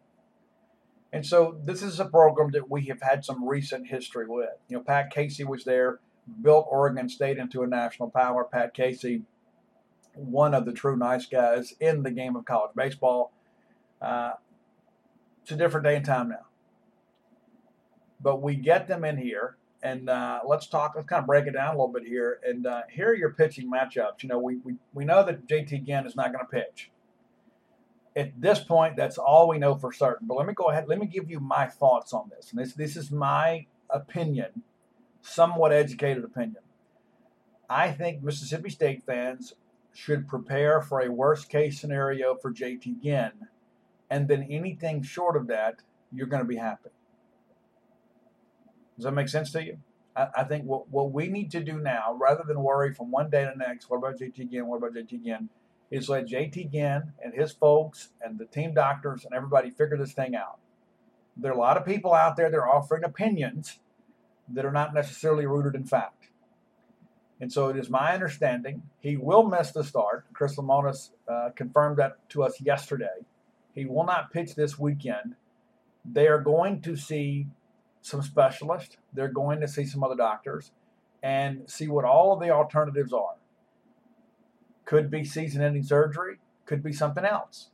[1.12, 4.50] And so this is a program that we have had some recent history with.
[4.70, 6.00] You know, Pat Casey was there,
[6.42, 8.44] built Oregon State into a national power.
[8.44, 9.24] Pat Casey
[10.18, 13.32] one of the true nice guys in the game of college baseball.
[14.02, 14.32] Uh,
[15.42, 16.46] it's a different day and time now.
[18.20, 20.94] But we get them in here, and uh, let's talk.
[20.96, 22.40] Let's kind of break it down a little bit here.
[22.44, 24.24] And uh, here are your pitching matchups.
[24.24, 26.92] You know, we, we, we know that JT Ginn is not going to pitch.
[28.16, 30.28] At this point, that's all we know for certain.
[30.28, 30.88] But let me go ahead.
[30.88, 32.52] Let me give you my thoughts on this.
[32.52, 34.64] And this this is my opinion,
[35.28, 36.64] somewhat educated opinion.
[37.70, 39.54] I think Mississippi State fans
[39.94, 43.32] should prepare for a worst case scenario for JT Ginn,
[44.10, 45.82] and then anything short of that,
[46.14, 46.92] you're going to be happy.
[48.96, 49.78] Does that make sense to you?
[50.16, 53.30] I, I think what, what we need to do now, rather than worry from one
[53.30, 54.68] day to the next, what about JT Ginn?
[54.68, 55.50] What about JT Ginn?
[55.90, 60.14] Is let JT Ginn and his folks and the team doctors and everybody figure this
[60.14, 60.60] thing out.
[61.38, 63.80] There are a lot of people out there that are offering opinions
[64.50, 66.30] that are not necessarily rooted in fact.
[67.40, 70.26] And so it is my understanding he will miss the start.
[70.34, 73.26] Chris Lemonis uh, confirmed that to us yesterday.
[73.76, 75.36] He will not pitch this weekend.
[76.04, 77.48] They are going to see
[78.02, 78.98] some specialists.
[79.14, 80.72] They're going to see some other doctors
[81.22, 83.36] and see what all of the alternatives are.
[84.86, 87.70] Could be season ending surgery, could be something else.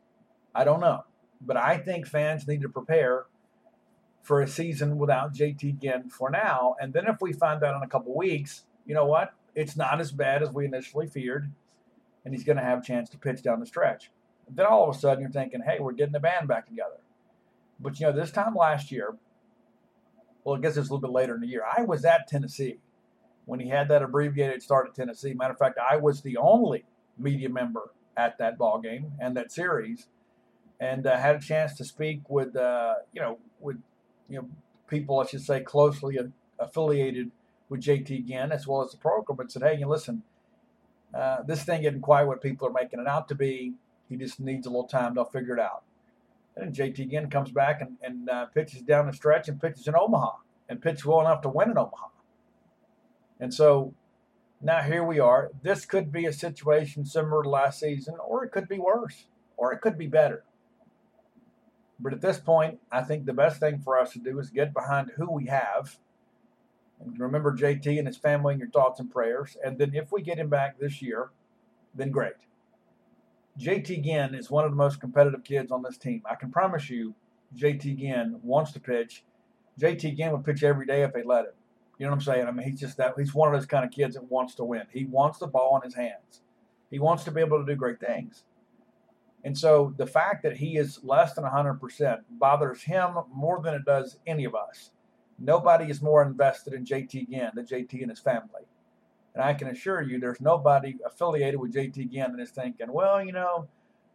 [0.55, 1.05] I don't know.
[1.39, 3.25] But I think fans need to prepare
[4.23, 6.75] for a season without JT Ginn for now.
[6.81, 9.33] And then if we find out in a couple weeks, you know what?
[9.55, 11.51] it's not as bad as we initially feared,
[12.25, 14.11] and he's going to have a chance to pitch down the stretch.
[14.49, 16.97] Then all of a sudden you're thinking, hey, we're getting the band back together.
[17.79, 19.15] But you know, this time last year,
[20.43, 22.79] well, I guess it's a little bit later in the year, I was at Tennessee
[23.45, 25.33] when he had that abbreviated start at Tennessee.
[25.33, 26.85] Matter of fact, I was the only
[27.17, 30.07] media member at that ball game and that series,
[30.79, 33.77] and uh, had a chance to speak with uh, you know with
[34.33, 34.49] you know
[34.87, 36.17] people I should say closely
[36.59, 37.31] affiliated
[37.69, 40.23] with JT Ginn as well as the program and said, hey, you listen,
[41.13, 43.73] uh, this thing isn't quite what people are making it out to be.
[44.09, 45.15] He just needs a little time.
[45.15, 45.83] They'll figure it out.
[46.55, 49.95] And JT Ginn comes back and, and uh, pitches down the stretch and pitches in
[49.95, 50.33] Omaha
[50.69, 52.07] and pitches well enough to win in Omaha.
[53.39, 53.93] And so
[54.61, 55.51] now here we are.
[55.63, 59.25] This could be a situation similar to last season, or it could be worse,
[59.57, 60.43] or it could be better.
[61.99, 64.73] But at this point, I think the best thing for us to do is get
[64.73, 65.97] behind who we have
[66.99, 69.57] And remember JT and his family in your thoughts and prayers.
[69.63, 71.31] And then if we get him back this year,
[71.95, 72.33] then great.
[73.59, 76.23] JT Ginn is one of the most competitive kids on this team.
[76.29, 77.15] I can promise you,
[77.57, 79.23] JT Ginn wants to pitch.
[79.79, 81.53] JT Ginn would pitch every day if they let him.
[81.99, 82.47] You know what I'm saying?
[82.47, 83.13] I mean, he's just that.
[83.17, 84.83] He's one of those kind of kids that wants to win.
[84.91, 86.41] He wants the ball in his hands.
[86.89, 88.43] He wants to be able to do great things.
[89.45, 93.85] And so the fact that he is less than 100% bothers him more than it
[93.85, 94.91] does any of us.
[95.39, 98.61] Nobody is more invested in JT Ginn than JT and his family.
[99.35, 103.23] And I can assure you there's nobody affiliated with JT Ginn that is thinking, well,
[103.23, 103.67] you know,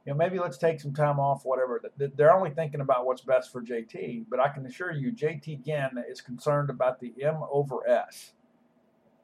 [0.07, 1.83] you know, maybe let's take some time off, whatever.
[1.99, 6.03] They're only thinking about what's best for JT, but I can assure you, JT Ginn
[6.09, 8.33] is concerned about the M over S.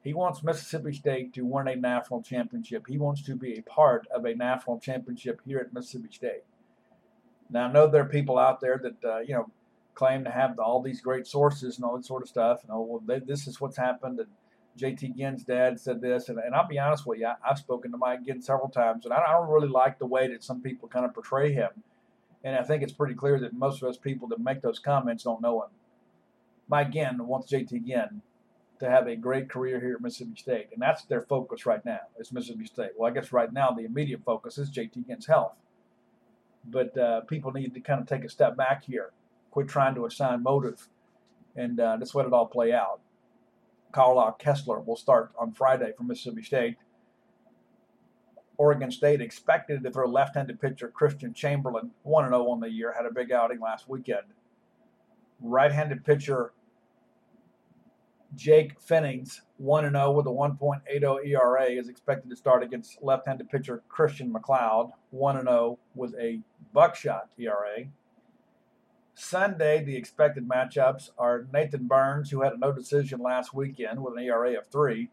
[0.04, 2.84] He wants Mississippi State to win a national championship.
[2.86, 6.44] He wants to be a part of a national championship here at Mississippi State.
[7.50, 9.50] Now, I know there are people out there that, uh, you know,
[9.94, 12.62] claim to have all these great sources and all that sort of stuff.
[12.62, 14.20] And, oh, well, they, this is what's happened.
[14.20, 14.28] And
[14.78, 16.28] JT Ginn's dad said this.
[16.28, 19.06] And, and I'll be honest with you, I, have spoken to Mike Ginn several times,
[19.06, 21.70] and I, I don't really like the way that some people kind of portray him.
[22.42, 25.24] And I think it's pretty clear that most of us people that make those comments
[25.24, 25.70] don't know him.
[26.68, 28.20] Mike Ginn wants JT Ginn
[28.80, 32.00] to have a great career here at Mississippi State, and that's their focus right now.
[32.18, 32.90] Is Mississippi State.
[32.96, 35.54] Well, I guess right now the immediate focus is JT Ginn's health,
[36.64, 39.12] but uh, people need to kind of take a step back here
[39.54, 40.88] Quit trying to assign motive
[41.54, 42.98] and uh, just let it all play out.
[43.92, 46.76] Carlisle Kessler will start on Friday for Mississippi State.
[48.56, 53.12] Oregon State expected to throw left-handed pitcher Christian Chamberlain, 1-0 on the year, had a
[53.12, 54.24] big outing last weekend.
[55.40, 56.52] Right-handed pitcher
[58.36, 64.32] Jake Pfennigs, 1-0 with a 1.80 ERA, is expected to start against left-handed pitcher Christian
[64.32, 66.40] McLeod, 1-0 with a
[66.72, 67.86] buckshot ERA.
[69.14, 74.14] Sunday, the expected matchups are Nathan Burns, who had a no decision last weekend with
[74.16, 75.10] an ERA of three,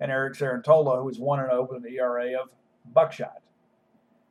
[0.00, 2.50] and Eric Cerantola, who is 1 0 with an ERA of
[2.92, 3.40] buckshot.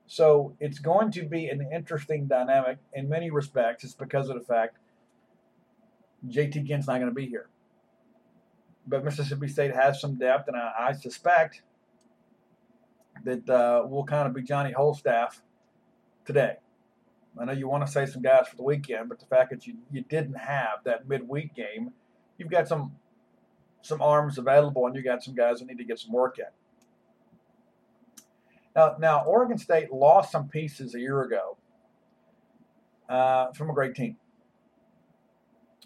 [0.08, 3.84] So it's going to be an interesting dynamic in many respects.
[3.84, 4.78] It's because of the fact
[6.28, 7.48] JT Ginn's not going to be here.
[8.88, 11.64] But Mississippi State has some depth, and I, I suspect
[13.24, 15.42] that uh, will kind of be Johnny Holstaff
[16.26, 16.58] today.
[17.38, 19.68] I know you want to say some guys for the weekend, but the fact that
[19.68, 21.92] you, you didn't have that midweek game,
[22.38, 22.96] you've got some
[23.82, 26.46] some arms available, and you got some guys that need to get some work in.
[28.76, 31.58] Now, now Oregon State lost some pieces a year ago
[33.10, 34.18] uh, from a great team.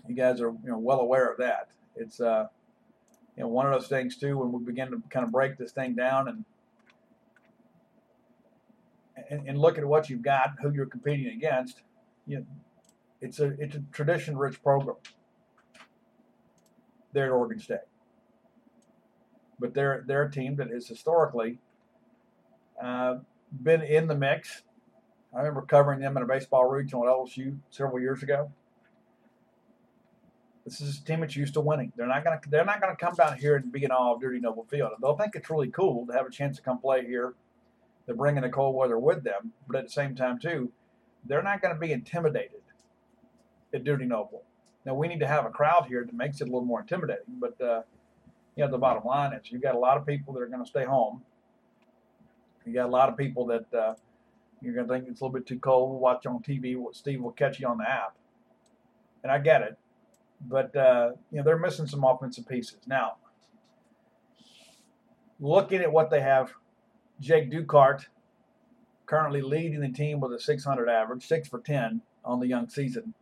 [0.07, 1.69] You guys are you know well aware of that.
[1.95, 2.47] It's uh,
[3.39, 5.71] you know one of those things too when we begin to kind of break this
[5.71, 6.43] thing down and
[9.29, 11.81] and, and look at what you've got, who you're competing against,
[12.25, 12.45] you know,
[13.21, 14.95] it's a it's a tradition rich program
[17.13, 17.79] there at Oregon State.
[19.59, 21.59] But they're they're a team that has historically
[22.81, 23.17] uh,
[23.63, 24.63] been in the mix.
[25.33, 28.51] I remember covering them in a baseball regional at LSU several years ago.
[30.69, 31.91] This is a team that's used to winning.
[31.95, 34.39] They're not gonna they're not gonna come down here and be in all of Dudy
[34.39, 34.91] Noble Field.
[35.01, 37.33] They'll think it's really cool to have a chance to come play here
[38.09, 40.71] they're bringing the cold weather with them, but at the same time, too,
[41.25, 42.61] they're not going to be intimidated
[43.71, 44.41] at Dudy Noble.
[44.83, 47.35] Now, we need to have a crowd here that makes it a little more intimidating,
[47.39, 47.83] but, uh,
[48.55, 50.63] you know, the bottom line is you've got a lot of people that are going
[50.63, 51.21] to stay home.
[52.65, 53.93] You got a lot of people that uh,
[54.59, 56.01] you're going to think it's a little bit too cold.
[56.01, 56.83] Watch on TV.
[56.93, 58.15] Steve will catch you on the app.
[59.21, 59.77] And I get it.
[60.41, 62.77] But, uh, you know, they're missing some offensive pieces.
[62.87, 63.17] Now,
[65.39, 66.53] looking at what they have
[67.19, 68.05] Jake Dukart
[69.05, 73.13] currently leading the team with a 600 average, 6 for 10 on the young season.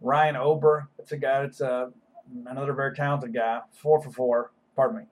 [0.00, 1.90] Ryan Ober, that's a guy that's uh,
[2.46, 5.04] another very talented guy, 4 for 4, pardon me.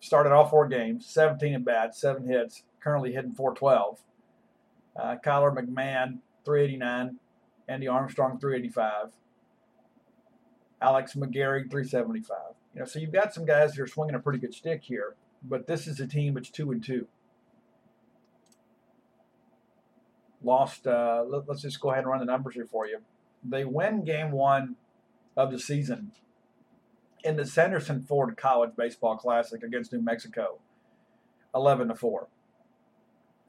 [0.00, 3.98] Started all four games, 17 at bats, 7 hits, currently hitting 412.
[4.98, 7.18] Uh, Kyler McMahon, 389.
[7.68, 9.12] Andy Armstrong, 385.
[10.80, 12.36] Alex McGarry, 375.
[12.74, 15.16] You know, so you've got some guys that are swinging a pretty good stick here
[15.42, 17.06] but this is a team that's two and two.
[20.42, 20.86] Lost.
[20.86, 22.98] Uh, let, us just go ahead and run the numbers here for you.
[23.42, 24.76] They win game one
[25.36, 26.12] of the season
[27.24, 30.58] in the Sanderson Ford College Baseball Classic against New Mexico,
[31.54, 32.28] eleven to four.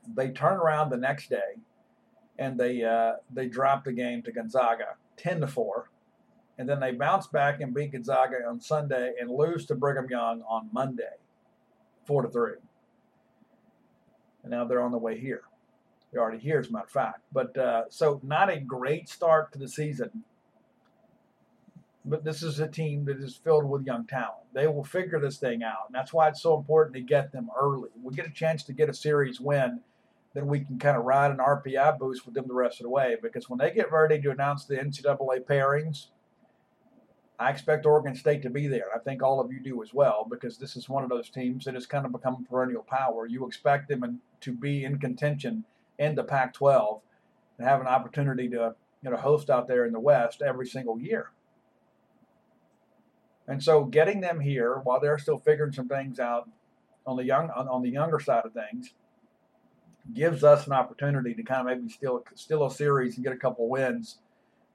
[0.07, 1.59] They turn around the next day,
[2.39, 5.89] and they uh, they drop the game to Gonzaga, ten to four
[6.57, 10.41] and then they bounce back and beat Gonzaga on Sunday and lose to Brigham Young
[10.41, 11.03] on Monday
[12.05, 12.53] four to three.
[14.43, 15.43] And now they're on the way here.
[16.11, 17.21] They're already here, as a matter of fact.
[17.33, 20.23] But uh, so not a great start to the season.
[22.05, 24.45] But this is a team that is filled with young talent.
[24.53, 25.87] They will figure this thing out.
[25.87, 27.89] And that's why it's so important to get them early.
[28.01, 29.81] We get a chance to get a series win,
[30.37, 32.91] then we can kind of ride an RPI boost with them the rest of the
[32.91, 33.17] way.
[33.19, 36.07] Because when they get ready to announce the NCAA pairings,
[37.39, 38.85] I expect Oregon State to be there.
[38.95, 41.65] I think all of you do as well, because this is one of those teams
[41.65, 43.25] that has kind of become a perennial power.
[43.25, 45.63] You expect them to be in contention
[45.97, 47.01] in the Pac-12
[47.57, 50.99] and have an opportunity to you know host out there in the West every single
[50.99, 51.31] year.
[53.47, 56.47] And so, getting them here while they're still figuring some things out
[57.07, 58.93] on the young on the younger side of things,
[60.13, 63.37] gives us an opportunity to kind of maybe steal steal a series and get a
[63.37, 64.19] couple wins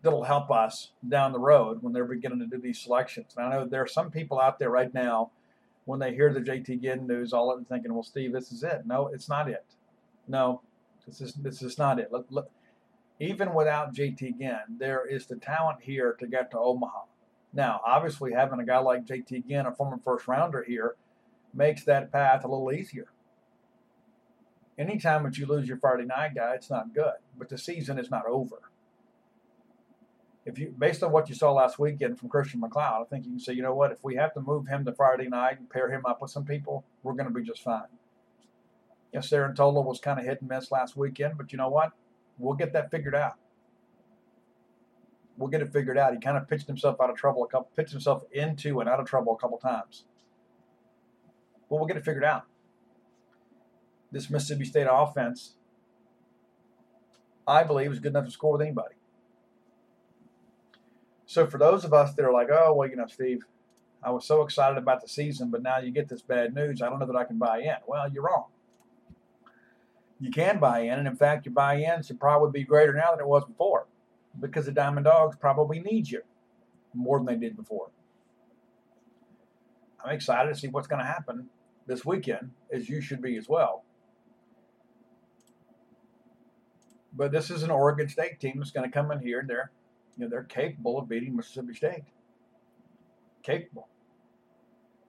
[0.03, 3.35] that'll help us down the road when they're beginning to do these selections.
[3.37, 5.31] And I know there are some people out there right now
[5.85, 8.63] when they hear the JT Ginn news, all of them thinking, "Well, Steve, this is
[8.63, 9.65] it." No, it's not it.
[10.29, 10.63] No,
[11.07, 12.13] this is this is not it.
[12.13, 12.51] Look, look,
[13.21, 17.03] even without JT Ginn, there is the talent here to get to Omaha.
[17.53, 20.97] Now, obviously, having a guy like JT Ginn, a former first rounder here,
[21.53, 23.09] makes that path a little easier.
[24.83, 27.15] Anytime that you lose your Friday night guy, it's not good.
[27.39, 28.63] But the season is not over.
[30.45, 33.31] If you, based on what you saw last weekend from Christian McLeod, I think you
[33.31, 35.71] can say, you know what, if we have to move him to Friday night and
[35.71, 37.87] pair him up with some people, we're going to be just fine.
[39.13, 41.93] Yes, Cerantola was kind of hit and miss last weekend, but you know what?
[42.39, 43.35] We'll get that figured out.
[45.37, 46.13] We'll get it figured out.
[46.13, 48.99] He kind of pitched himself out of trouble a couple, pitched himself into and out
[48.99, 50.07] of trouble a couple times.
[51.71, 52.47] But we'll get it figured out.
[54.13, 55.55] This Mississippi State offense,
[57.49, 58.95] I believe, is good enough to score with anybody.
[61.27, 63.47] So for those of us that are like, oh, well, you know, Steve,
[64.03, 66.83] I was so excited about the season, but now you get this bad news.
[66.83, 67.77] I don't know that I can buy in.
[67.87, 68.47] Well, you're wrong.
[70.21, 73.21] You can buy in, and in fact, your buy-in should probably be greater now than
[73.21, 73.89] it was before,
[74.39, 76.21] because the Diamond Dogs probably need you
[76.95, 77.91] more than they did before.
[80.05, 81.49] I'm excited to see what's going to happen
[81.87, 83.85] this weekend, as you should be as well.
[87.15, 89.71] But this is an Oregon State team that's going to come in here and they're,
[90.17, 92.05] you know, they're capable of beating Mississippi State.
[93.43, 93.89] Capable.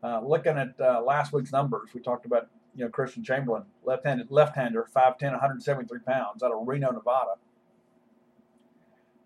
[0.03, 4.31] Uh, looking at uh, last week's numbers, we talked about you know Christian Chamberlain, left-handed
[4.31, 7.35] left-hander, 5'10", 173 pounds, out of Reno, Nevada.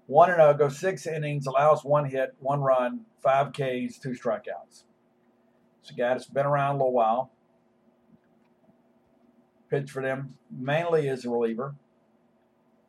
[0.05, 4.83] One and zero, goes six innings, allows one hit, one run, five Ks, two strikeouts.
[5.89, 7.31] A guy that's been around a little while.
[9.69, 11.75] Pitched for them mainly as a reliever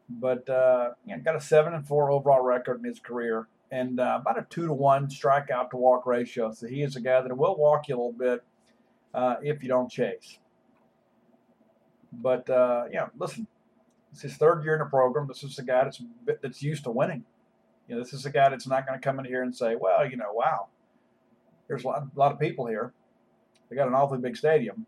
[0.08, 4.00] but uh, you know, got a seven and four overall record in his career, and
[4.00, 6.52] uh, about a two to one strikeout to walk ratio.
[6.52, 8.42] So he is a guy that will walk you a little bit
[9.14, 10.38] uh, if you don't chase.
[12.12, 13.46] But uh, know, listen,
[14.12, 15.26] it's his third year in the program.
[15.28, 16.00] This is a guy that's
[16.42, 17.24] that's used to winning.
[17.86, 19.74] You know, this is a guy that's not going to come in here and say,
[19.74, 20.68] well, you know, wow,
[21.68, 22.92] there's a lot, a lot of people here.
[23.68, 24.86] They got an awfully big stadium.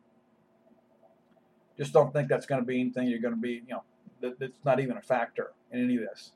[1.78, 3.84] Just don't think that's going to be anything you're going to be, you know,
[4.20, 6.32] that, that's not even a factor in any of this.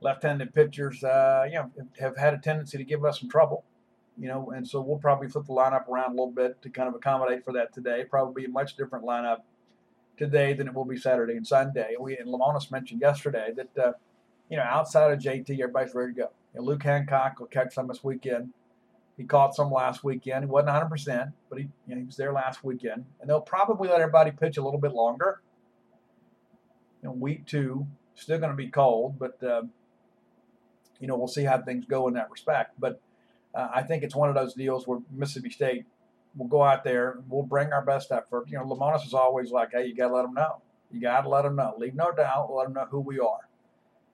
[0.00, 3.64] Left-handed pitchers, uh, you know, have had a tendency to give us some trouble,
[4.18, 6.88] you know, and so we'll probably flip the lineup around a little bit to kind
[6.88, 8.04] of accommodate for that today.
[8.08, 9.38] Probably a much different lineup
[10.16, 11.94] today than it will be Saturday and Sunday.
[11.98, 13.92] We and Lemonis mentioned yesterday that uh,
[14.48, 16.30] you know outside of JT, everybody's ready to go.
[16.54, 18.52] You know, Luke Hancock will catch some this weekend.
[19.16, 20.44] He caught some last weekend.
[20.44, 23.40] He wasn't 100, percent but he you know, he was there last weekend, and they'll
[23.40, 25.40] probably let everybody pitch a little bit longer
[27.04, 29.62] you know, week two, still going to be cold, but uh,
[31.00, 32.80] you know we'll see how things go in that respect.
[32.80, 32.98] But
[33.54, 35.84] uh, I think it's one of those deals where Mississippi State
[36.34, 38.48] will go out there, we'll bring our best effort.
[38.48, 40.62] You know, Lemonis is always like, hey, you got to let them know.
[40.90, 41.74] You got to let them know.
[41.76, 42.50] Leave no doubt.
[42.50, 43.50] Let them know who we are.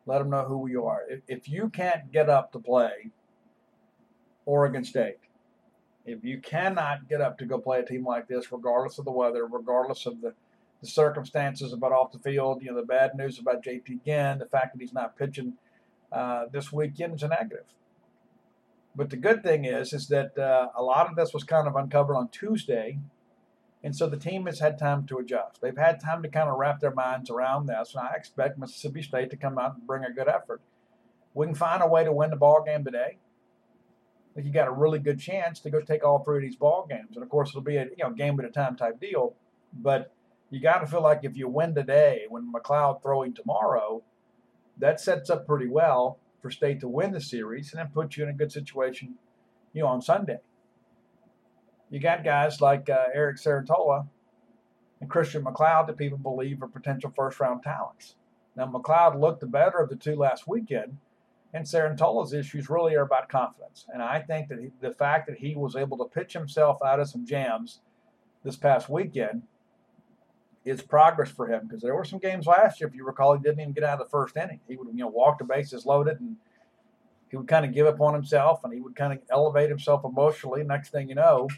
[0.04, 1.02] Let them know who we are.
[1.08, 3.10] If, if you can't get up to play
[4.46, 5.18] Oregon State,
[6.04, 9.12] if you cannot get up to go play a team like this, regardless of the
[9.12, 10.34] weather, regardless of the
[10.80, 14.46] the circumstances about off the field, you know, the bad news about JT Ginn, the
[14.46, 15.54] fact that he's not pitching
[16.10, 17.66] uh, this weekend is a negative.
[18.96, 21.76] But the good thing is, is that uh, a lot of this was kind of
[21.76, 22.98] uncovered on Tuesday,
[23.84, 25.60] and so the team has had time to adjust.
[25.60, 29.02] They've had time to kind of wrap their minds around this, and I expect Mississippi
[29.02, 30.60] State to come out and bring a good effort.
[31.34, 33.18] We can find a way to win the ball game today.
[33.18, 36.56] I think you got a really good chance to go take all three of these
[36.56, 39.00] ball games, and of course it'll be a you know game at a time type
[39.00, 39.34] deal,
[39.72, 40.12] but
[40.50, 44.02] you got to feel like if you win today, when McLeod throwing tomorrow,
[44.78, 48.24] that sets up pretty well for State to win the series and then put you
[48.24, 49.14] in a good situation,
[49.72, 50.38] you know, on Sunday.
[51.90, 54.08] You got guys like uh, Eric Cerantola
[55.00, 58.16] and Christian McLeod that people believe are potential first round talents.
[58.56, 60.98] Now, McLeod looked the better of the two last weekend,
[61.54, 63.86] and Cerantola's issues really are about confidence.
[63.92, 67.00] And I think that he, the fact that he was able to pitch himself out
[67.00, 67.80] of some jams
[68.44, 69.42] this past weekend
[70.64, 73.42] is progress for him because there were some games last year, if you recall, he
[73.42, 74.60] didn't even get out of the first inning.
[74.68, 76.36] He would you know walk the bases loaded and
[77.30, 80.04] he would kind of give up on himself and he would kind of elevate himself
[80.04, 80.62] emotionally.
[80.62, 81.48] Next thing you know,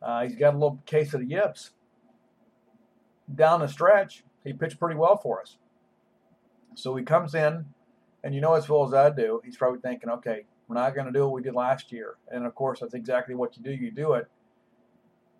[0.00, 1.70] uh, he's got a little case of the yips.
[3.34, 5.56] Down the stretch, he pitched pretty well for us.
[6.74, 7.64] So he comes in,
[8.22, 11.06] and you know as well as I do, he's probably thinking, okay, we're not going
[11.06, 12.16] to do what we did last year.
[12.30, 13.70] And of course, that's exactly what you do.
[13.70, 14.28] You do it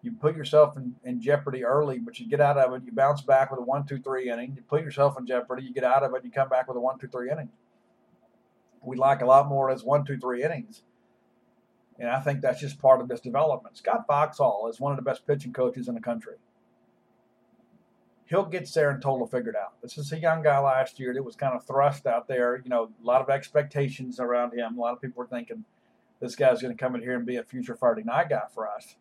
[0.05, 2.82] you put yourself in, in jeopardy early, but you get out of it.
[2.84, 4.52] You bounce back with a one, two, three inning.
[4.55, 5.62] You put yourself in jeopardy.
[5.62, 6.24] You get out of it.
[6.24, 7.48] You come back with a one, two, three inning.
[8.82, 10.82] We like a lot more as one, two, three innings.
[11.98, 13.78] And I think that's just part of this development.
[13.78, 16.34] Scott Foxhall is one of the best pitching coaches in the country.
[18.26, 19.80] He'll get total figured out.
[19.80, 22.61] This is a young guy last year that was kind of thrust out there.
[22.62, 24.76] You know, a lot of expectations around him.
[24.76, 25.64] A lot of people were thinking
[26.20, 28.68] this guy's going to come in here and be a future Friday night guy for
[28.68, 28.96] us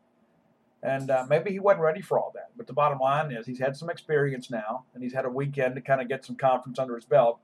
[0.84, 2.50] and uh, maybe he wasn't ready for all that.
[2.58, 5.76] But the bottom line is he's had some experience now, and he's had a weekend
[5.76, 7.40] to kind of get some conference under his belt.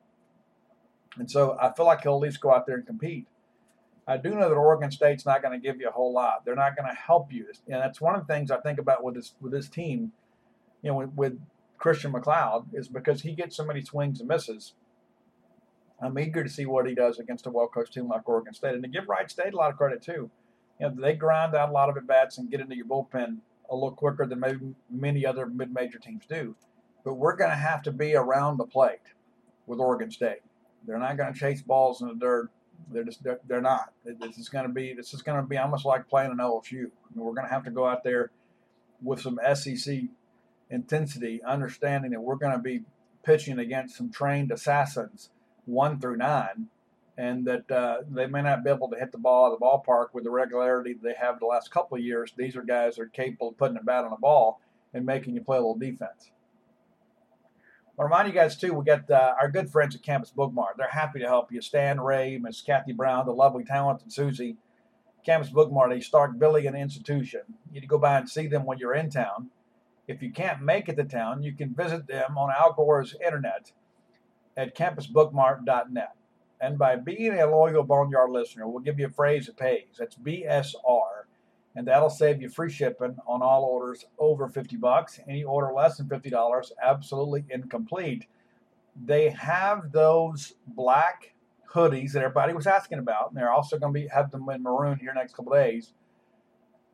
[1.17, 3.27] And so I feel like he'll at least go out there and compete.
[4.05, 6.43] I do know that Oregon State's not going to give you a whole lot.
[6.43, 9.03] They're not going to help you, and that's one of the things I think about
[9.03, 10.11] with this with this team.
[10.81, 11.39] You know, with, with
[11.77, 14.73] Christian McLeod is because he gets so many swings and misses.
[16.01, 18.83] I'm eager to see what he does against a well-coached team like Oregon State, and
[18.83, 20.29] to give Wright State a lot of credit too
[20.79, 23.37] you know, they grind out a lot of at bats and get into your bullpen
[23.69, 26.55] a little quicker than maybe many other mid-major teams do.
[27.03, 29.13] But we're going to have to be around the plate
[29.67, 30.41] with Oregon State.
[30.85, 32.49] They're not going to chase balls in the dirt.
[32.91, 33.93] They're just they're, they're not.
[34.05, 36.71] This is going to be this is going to be almost like playing an LSU.
[36.71, 38.31] I mean, we're going to have to go out there
[39.01, 40.03] with some SEC
[40.69, 42.83] intensity, understanding that we're going to be
[43.23, 45.29] pitching against some trained assassins,
[45.65, 46.67] one through nine,
[47.19, 49.65] and that uh, they may not be able to hit the ball out of the
[49.65, 52.31] ballpark with the regularity they have the last couple of years.
[52.37, 54.61] These are guys that are capable of putting a bat on a ball
[54.93, 56.31] and making you play a little defense.
[57.99, 60.77] I remind you guys too, we got uh, our good friends at Campus Bookmart.
[60.77, 61.61] They're happy to help you.
[61.61, 64.55] Stan Ray, Miss Kathy Brown, the lovely, talented Susie.
[65.25, 67.41] Campus Bookmart, a Starkville institution.
[67.67, 69.49] You need to go by and see them when you're in town.
[70.07, 73.73] If you can't make it to town, you can visit them on Al Gore's internet
[74.55, 76.15] at campusbookmart.net.
[76.61, 79.95] And by being a loyal Boneyard listener, we'll give you a phrase that pays.
[79.97, 81.25] That's BSR.
[81.75, 85.19] And that'll save you free shipping on all orders over 50 bucks.
[85.27, 88.25] Any order less than $50, absolutely incomplete.
[89.05, 91.33] They have those black
[91.73, 93.29] hoodies that everybody was asking about.
[93.29, 95.93] And they're also going to be have them in maroon here next couple days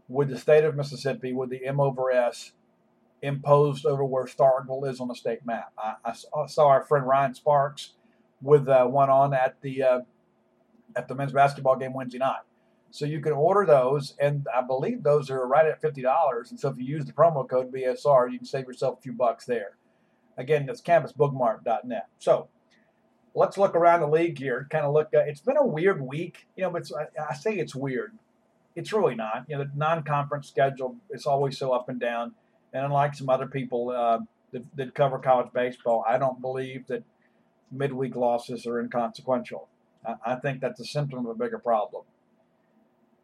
[0.07, 2.51] with the state of Mississippi with the M over S
[3.21, 5.73] imposed over where Starkville is on the state map.
[5.77, 7.93] I, I saw our friend Ryan Sparks
[8.45, 9.99] with uh, one on at the uh,
[10.95, 12.41] at the men's basketball game Wednesday night.
[12.91, 16.51] So you can order those, and I believe those are right at fifty dollars.
[16.51, 19.13] And so if you use the promo code BSR, you can save yourself a few
[19.13, 19.77] bucks there.
[20.37, 22.07] Again, that's campusbookmart.net.
[22.19, 22.47] So
[23.33, 24.67] let's look around the league here.
[24.69, 25.09] Kind of look.
[25.13, 26.69] Uh, it's been a weird week, you know.
[26.69, 28.13] But I, I say it's weird.
[28.75, 29.45] It's really not.
[29.47, 32.33] You know, the non-conference schedule is always so up and down.
[32.73, 34.19] And unlike some other people uh,
[34.51, 37.03] that, that cover college baseball, I don't believe that
[37.71, 39.67] midweek losses are inconsequential.
[40.25, 42.03] I, think that's a symptom of a bigger problem.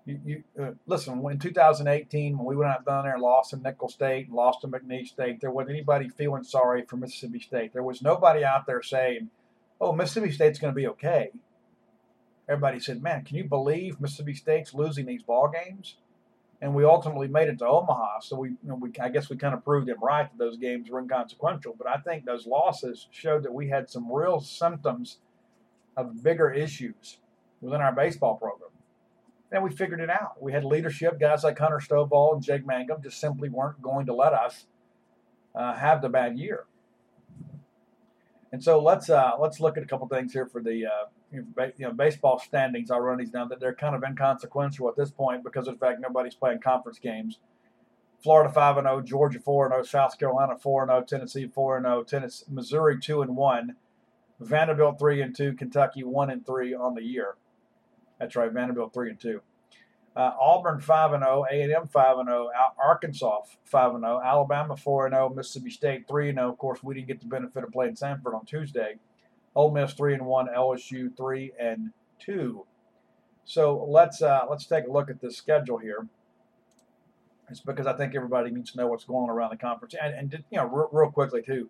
[0.06, 1.24] You, you uh, listen.
[1.30, 4.62] In 2018, when we went out down there and lost to Nicholls State and lost
[4.62, 7.74] to McNeese State, there wasn't anybody feeling sorry for Mississippi State.
[7.74, 9.30] There was nobody out there saying,
[9.80, 11.30] "Oh, Mississippi State's going to be okay."
[12.50, 15.98] Everybody said, "Man, can you believe Mississippi State's losing these ball games?"
[16.62, 18.20] And we ultimately made it to Omaha.
[18.20, 20.58] So we, you know, we I guess we kind of proved him right that those
[20.58, 21.76] games were inconsequential.
[21.78, 25.18] But I think those losses showed that we had some real symptoms
[25.98, 27.18] of bigger issues
[27.62, 28.70] within our baseball program.
[29.52, 30.42] And we figured it out.
[30.42, 34.14] We had leadership, guys like Hunter Stovall and Jake Mangum just simply weren't going to
[34.14, 34.66] let us
[35.54, 36.66] uh, have the bad year.
[38.54, 41.46] And so let's uh, let's look at a couple things here for the uh, you
[41.80, 45.44] know, baseball standings, I'll run these down, that they're kind of inconsequential at this point
[45.44, 47.40] because of the fact nobody's playing conference games.
[48.22, 51.78] Florida 5 and 0, Georgia 4 and 0, South Carolina 4 and 0, Tennessee 4
[51.78, 53.76] and 0, Tennessee, Missouri 2 and 1,
[54.40, 57.36] Vanderbilt 3 and 2, Kentucky 1 and 3 on the year.
[58.20, 59.42] That's right, Vanderbilt 3 and 2.
[60.16, 62.50] Uh, Auburn 5 and 0, A&M 5 and 0,
[62.84, 66.50] Arkansas 5 and 0, Alabama 4 and 0, Mississippi State 3 and 0.
[66.52, 68.98] Of course, we didn't get the benefit of playing Samford on Tuesday.
[69.56, 72.66] Ole Miss three and one, LSU three and two.
[73.46, 76.08] So let's uh, let's take a look at the schedule here.
[77.50, 80.14] It's because I think everybody needs to know what's going on around the conference, and,
[80.14, 81.70] and you know, real, real quickly too.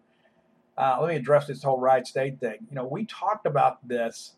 [0.77, 2.57] Uh, let me address this whole Wright State thing.
[2.69, 4.35] You know, we talked about this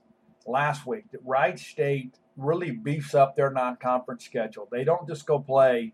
[0.47, 4.67] last week that Wright State really beefs up their non-conference schedule.
[4.71, 5.93] They don't just go play,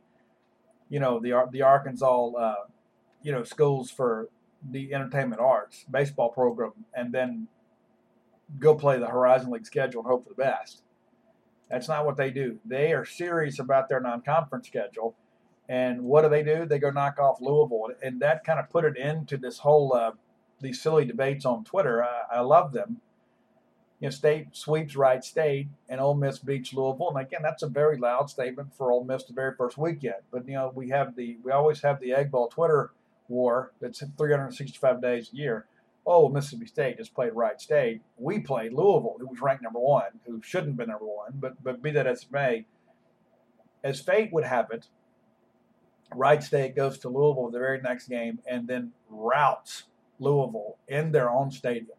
[0.88, 2.56] you know, the the Arkansas, uh,
[3.24, 4.30] you know, schools for
[4.72, 7.48] the entertainment arts baseball program and then
[8.60, 10.84] go play the Horizon League schedule and hope for the best.
[11.70, 12.60] That's not what they do.
[12.66, 15.16] They are serious about their non-conference schedule.
[15.70, 16.66] And what do they do?
[16.66, 20.12] They go knock off Louisville, and that kind of put it into this whole uh,
[20.62, 22.04] these silly debates on Twitter.
[22.04, 23.02] I, I love them.
[24.00, 27.10] you know, State sweeps Wright State and Ole Miss beats Louisville.
[27.10, 30.22] And again, that's a very loud statement for Ole Miss the very first weekend.
[30.32, 32.92] But you know, we have the we always have the Egg Bowl Twitter
[33.30, 35.66] war that's 365 days a year.
[36.06, 38.02] Oh, Mississippi State just played Wright State.
[38.18, 41.34] We played Louisville, who was ranked number one, who shouldn't have been number one.
[41.36, 42.66] But but be that as it may,
[43.84, 44.88] as fate would have it,
[46.16, 49.84] Wright State goes to Louisville the very next game and then routs
[50.20, 51.98] Louisville in their own stadium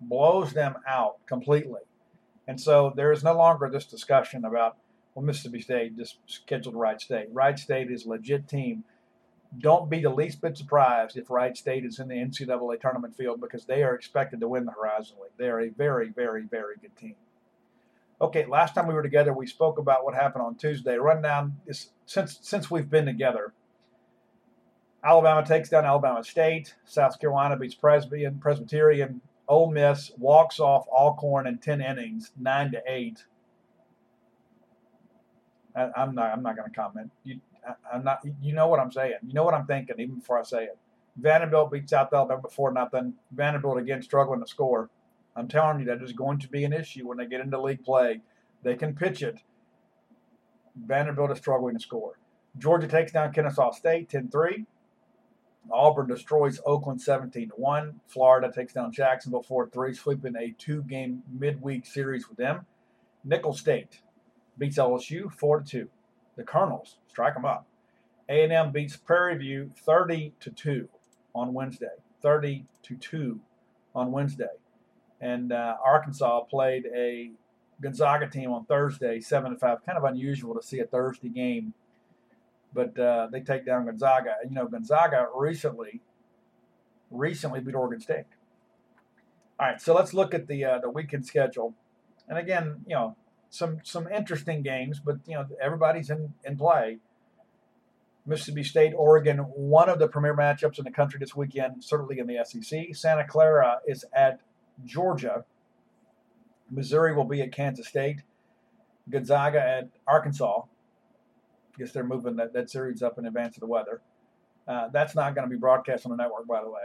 [0.00, 1.80] blows them out completely.
[2.48, 4.76] And so there is no longer this discussion about,
[5.14, 7.28] well, Mississippi State just scheduled Wright State.
[7.32, 8.84] Wright State is a legit team.
[9.58, 13.40] Don't be the least bit surprised if Wright State is in the NCAA tournament field
[13.40, 15.32] because they are expected to win the Horizon League.
[15.36, 17.16] They are a very, very, very good team.
[18.20, 20.96] Okay, last time we were together, we spoke about what happened on Tuesday.
[20.96, 21.56] Run down
[22.06, 23.54] since since we've been together.
[25.02, 26.74] Alabama takes down Alabama State.
[26.84, 28.38] South Carolina beats Presbyterian.
[28.38, 33.24] Presbyterian Ole Miss walks off Alcorn in ten innings, nine to eight.
[35.74, 36.30] I, am not.
[36.32, 37.10] I'm not going to comment.
[37.24, 38.20] You, I, am not.
[38.40, 39.14] You know what I'm saying.
[39.26, 40.78] You know what I'm thinking, even before I say it.
[41.16, 43.14] Vanderbilt beats South Alabama before nothing.
[43.32, 44.90] Vanderbilt again struggling to score.
[45.36, 47.84] I'm telling you that is going to be an issue when they get into league
[47.84, 48.20] play.
[48.62, 49.40] They can pitch it.
[50.76, 52.18] Vanderbilt is struggling to score.
[52.58, 54.66] Georgia takes down Kennesaw State 10-3.
[55.70, 58.00] Auburn destroys Oakland 17 1.
[58.06, 62.66] Florida takes down Jacksonville 4 3, sweeping a two game midweek series with them.
[63.24, 64.00] Nicholls State
[64.58, 65.88] beats LSU 4 2.
[66.40, 67.66] The Colonels strike them up.
[68.28, 70.88] A&M beats Prairie View 30 to 2
[71.34, 71.86] on Wednesday.
[72.22, 73.40] 30 to 2
[73.94, 74.46] on Wednesday.
[75.20, 77.32] And uh, Arkansas played a
[77.82, 79.84] Gonzaga team on Thursday, 7 to 5.
[79.84, 81.74] Kind of unusual to see a Thursday game
[82.72, 84.36] but uh, they take down Gonzaga.
[84.44, 86.00] You know, Gonzaga recently
[87.10, 88.24] recently beat Oregon State.
[89.58, 91.74] All right, so let's look at the uh, the weekend schedule,
[92.28, 93.16] and again, you know,
[93.50, 96.98] some some interesting games, but you know, everybody's in in play.
[98.26, 102.26] Mississippi State, Oregon, one of the premier matchups in the country this weekend, certainly in
[102.26, 102.94] the SEC.
[102.94, 104.40] Santa Clara is at
[104.84, 105.44] Georgia.
[106.70, 108.22] Missouri will be at Kansas State.
[109.08, 110.62] Gonzaga at Arkansas
[111.74, 114.02] I guess they're moving that, that series up in advance of the weather.
[114.68, 116.82] Uh, that's not going to be broadcast on the network, by the way.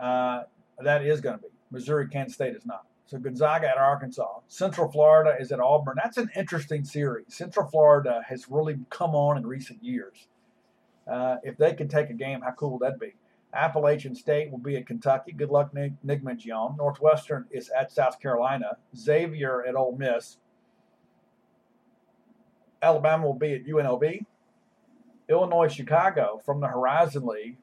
[0.00, 0.42] Uh,
[0.80, 1.48] that is going to be.
[1.70, 2.84] Missouri, Kansas State is not.
[3.08, 4.40] So Gonzaga at Arkansas.
[4.48, 5.96] Central Florida is at Auburn.
[5.96, 7.34] That's an interesting series.
[7.34, 10.28] Central Florida has really come on in recent years.
[11.10, 13.14] Uh, if they could take a game, how cool would that be?
[13.54, 15.32] Appalachian State will be at Kentucky.
[15.32, 18.76] Good luck, Nick, Nick Northwestern is at South Carolina.
[18.94, 20.36] Xavier at Ole Miss.
[22.82, 24.26] Alabama will be at UNLV.
[25.30, 27.56] Illinois, Chicago from the Horizon League.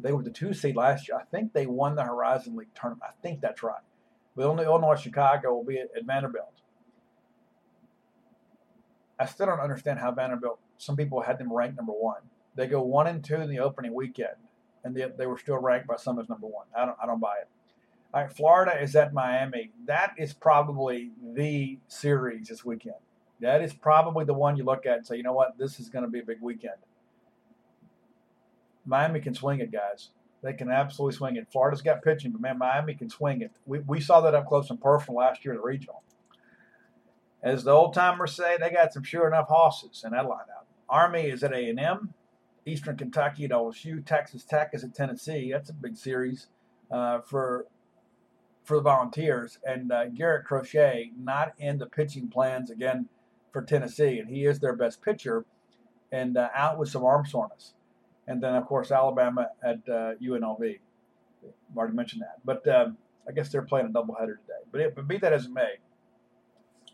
[0.00, 1.18] They were the two seed last year.
[1.18, 3.02] I think they won the Horizon League tournament.
[3.08, 3.82] I think that's right.
[4.42, 6.62] Illinois, Chicago will be at, at Vanderbilt.
[9.18, 10.58] I still don't understand how Vanderbilt.
[10.78, 12.22] Some people had them ranked number one.
[12.56, 14.36] They go one and two in the opening weekend,
[14.82, 16.66] and they, they were still ranked by some as number one.
[16.76, 17.48] I don't I don't buy it.
[18.12, 19.72] All right, Florida is at Miami.
[19.86, 22.94] That is probably the series this weekend.
[23.40, 25.88] That is probably the one you look at and say, you know what, this is
[25.88, 26.76] going to be a big weekend.
[28.86, 30.10] Miami can swing it, guys.
[30.44, 31.48] They can absolutely swing it.
[31.50, 33.52] Florida's got pitching, but man, Miami can swing it.
[33.64, 36.02] We, we saw that up close and personal last year in the regional.
[37.42, 40.66] As the old timers say, they got some sure enough horses in that lineup.
[40.86, 42.12] Army is at A&M.
[42.66, 44.04] Eastern Kentucky at OSU.
[44.04, 45.50] Texas Tech is at Tennessee.
[45.50, 46.48] That's a big series
[46.90, 47.66] uh, for
[48.64, 49.58] for the Volunteers.
[49.66, 53.08] And uh, Garrett Crochet not in the pitching plans again
[53.52, 55.44] for Tennessee, and he is their best pitcher,
[56.12, 57.74] and uh, out with some arm soreness.
[58.26, 60.78] And then, of course, Alabama at uh, UNLV.
[61.44, 62.40] I've already mentioned that.
[62.44, 62.96] But um,
[63.28, 64.62] I guess they're playing a doubleheader today.
[64.72, 65.74] But, it, but be that as it may,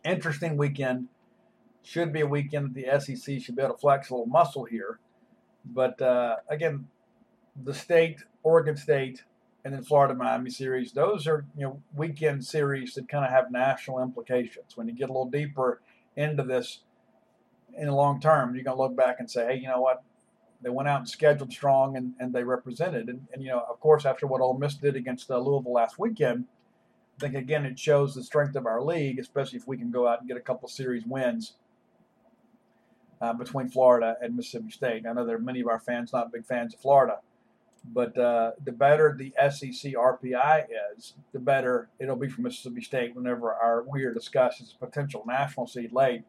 [0.05, 1.09] interesting weekend.
[1.83, 4.65] Should be a weekend that the SEC should be able to flex a little muscle
[4.65, 5.01] here.
[5.65, 6.89] But uh, again,
[7.57, 9.25] the state, Oregon State,
[9.65, 13.51] and then Florida Miami series, those are you know weekend series that kind of have
[13.51, 14.77] national implications.
[14.77, 15.81] When you get a little deeper
[16.17, 16.81] into this
[17.77, 20.03] in the long term, you're going to look back and say, hey, you know what?
[20.63, 23.09] They went out and scheduled strong and, and they represented.
[23.09, 25.99] And, and, you know, of course, after what Ole Miss did against uh, Louisville last
[25.99, 26.45] weekend,
[27.17, 30.07] I think, again, it shows the strength of our league, especially if we can go
[30.07, 31.55] out and get a couple series wins
[33.21, 35.07] uh, between Florida and Mississippi State.
[35.07, 37.19] I know there are many of our fans not big fans of Florida,
[37.85, 43.15] but uh, the better the SEC RPI is, the better it'll be for Mississippi State
[43.15, 46.23] whenever our we are discussing a potential national seed late.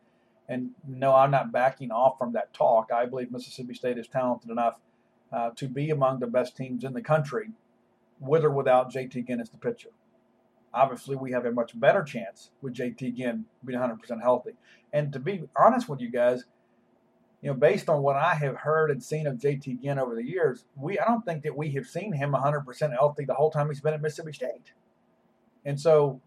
[0.51, 2.91] And no, I'm not backing off from that talk.
[2.93, 4.75] I believe Mississippi State is talented enough
[5.31, 7.51] uh, to be among the best teams in the country,
[8.19, 9.91] with or without JT Ginness, the pitcher.
[10.73, 14.51] obviously we have a much better chance with JT again being 100% healthy.
[14.91, 16.43] And to be honest with you guys,
[17.41, 20.25] you know, based on what I have heard and seen of JT again over the
[20.25, 23.69] years, we I don't think that we have seen him 100% healthy the whole time
[23.69, 24.73] he's been at Mississippi State.
[25.63, 26.19] And so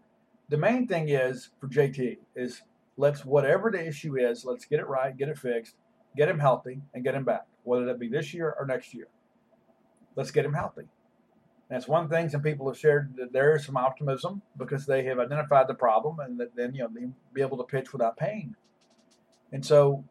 [0.49, 2.63] the main thing is for JT is
[2.97, 5.75] let's whatever the issue is, let's get it right, get it fixed,
[6.15, 9.07] get him healthy, and get him back, whether that be this year or next year.
[10.15, 10.83] Let's get him healthy.
[11.69, 15.19] That's one thing some people have shared that there is some optimism because they have
[15.19, 18.55] identified the problem and that then you know they be able to pitch without pain.
[19.51, 20.03] And so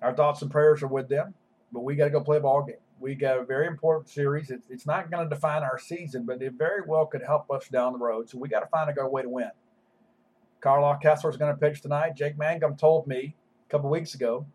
[0.00, 1.34] our thoughts and prayers are with them,
[1.72, 2.76] but we got to go play a ball game.
[3.00, 4.50] We got a very important series.
[4.50, 7.68] It's, it's not going to define our season, but it very well could help us
[7.68, 8.30] down the road.
[8.30, 9.50] So we got to find a good way to win.
[10.62, 12.14] Carl Kessler is going to pitch tonight.
[12.16, 13.34] Jake Mangum told me
[13.66, 14.46] a couple weeks ago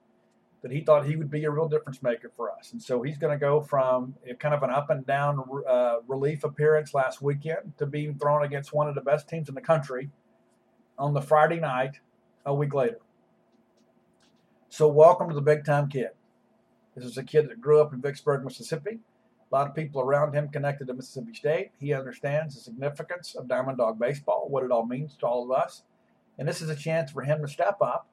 [0.61, 2.71] that he thought he would be a real difference maker for us.
[2.71, 6.43] And so he's going to go from kind of an up and down uh, relief
[6.43, 10.09] appearance last weekend to being thrown against one of the best teams in the country
[10.97, 11.99] on the Friday night
[12.45, 12.99] a week later.
[14.69, 16.09] So, welcome to the big time kid.
[16.95, 18.99] This is a kid that grew up in Vicksburg, Mississippi.
[19.49, 21.71] A lot of people around him connected to Mississippi State.
[21.79, 25.51] He understands the significance of Diamond Dog baseball, what it all means to all of
[25.51, 25.83] us.
[26.37, 28.07] And this is a chance for him to step up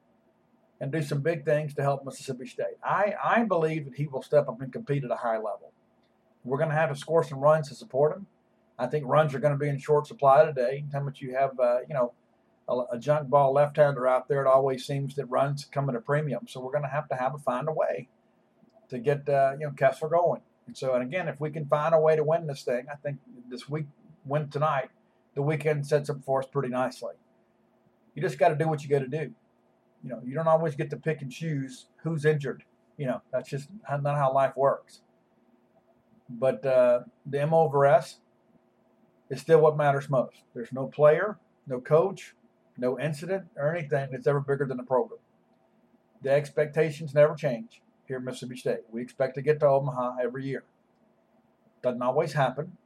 [0.81, 2.77] and do some big things to help Mississippi State.
[2.83, 5.71] I, I believe that he will step up and compete at a high level.
[6.43, 8.27] We're going to have to score some runs to support him.
[8.77, 10.83] I think runs are going to be in short supply today.
[10.91, 12.13] How much you have, uh, you know,
[12.67, 16.01] a, a junk ball left-hander out there, it always seems that runs come at a
[16.01, 16.47] premium.
[16.47, 18.09] So we're going to have to have to find a way
[18.89, 20.41] to get, uh, you know, Kessler going.
[20.67, 22.95] And so, and again, if we can find a way to win this thing, I
[22.95, 23.19] think
[23.49, 23.85] this week,
[24.25, 24.89] win tonight,
[25.35, 27.13] the weekend sets up for us pretty nicely.
[28.15, 29.33] You just got to do what you got to do
[30.05, 32.63] you know, you don't always get to pick and choose who's injured.
[32.95, 35.01] You know, that's just not how life works.
[36.29, 38.19] But uh, the M over S
[39.31, 40.43] is still what matters most.
[40.53, 42.35] There's no player, no coach,
[42.77, 45.19] no incident or anything that's ever bigger than the program.
[46.21, 48.81] The expectations never change here at Mississippi State.
[48.91, 50.63] We expect to get to Omaha every year.
[51.81, 52.77] Doesn't always happen,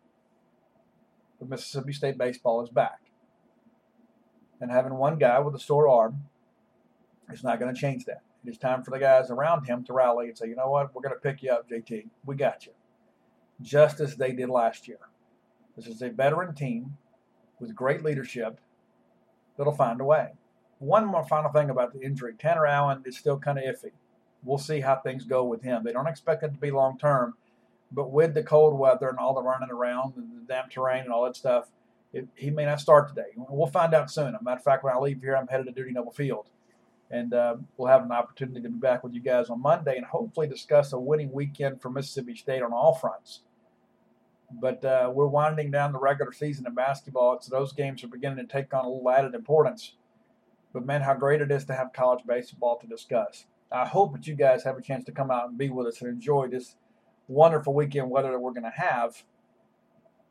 [1.38, 3.09] but Mississippi State baseball is back.
[4.62, 6.24] And having one guy with a sore arm
[7.32, 8.22] it's not going to change that.
[8.46, 10.94] It is time for the guys around him to rally and say, you know what,
[10.94, 12.08] we're going to pick you up, JT.
[12.26, 12.72] We got you.
[13.62, 15.00] Just as they did last year.
[15.76, 16.98] This is a veteran team
[17.60, 18.60] with great leadership
[19.58, 20.30] that'll find a way.
[20.80, 23.92] One more final thing about the injury Tanner Allen is still kind of iffy.
[24.44, 25.84] We'll see how things go with him.
[25.84, 27.36] They don't expect it to be long term,
[27.92, 31.12] but with the cold weather and all the running around and the damp terrain and
[31.12, 31.70] all that stuff,
[32.14, 33.30] it, he may not start today.
[33.36, 34.36] We'll find out soon.
[34.36, 36.50] As a matter of fact, when I leave here, I'm headed to Dudy Noble Field
[37.12, 40.06] and uh, we'll have an opportunity to be back with you guys on Monday and
[40.06, 43.42] hopefully discuss a winning weekend for Mississippi State on all fronts.
[44.52, 48.46] But uh, we're winding down the regular season in basketball, so those games are beginning
[48.46, 49.96] to take on a little added importance.
[50.74, 53.46] But man, how great it is to have college baseball to discuss.
[53.72, 56.02] I hope that you guys have a chance to come out and be with us
[56.02, 56.76] and enjoy this
[57.28, 59.24] wonderful weekend weather that we're going to have.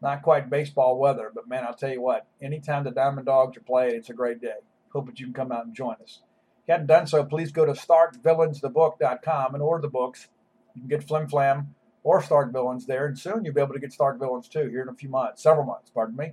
[0.01, 3.63] Not quite baseball weather, but man, I'll tell you what, anytime the Diamond Dogs are
[3.63, 4.61] playing, it's a great day.
[4.93, 6.23] Hope that you can come out and join us
[6.63, 10.29] If you haven't done so, please go to StarkVillainsTheBook.com and order the books.
[10.75, 11.75] You can get Flim Flam
[12.05, 14.83] or Stark Villains there, and soon you'll be able to get Stark Villains too here
[14.83, 16.33] in a few months, several months, pardon me.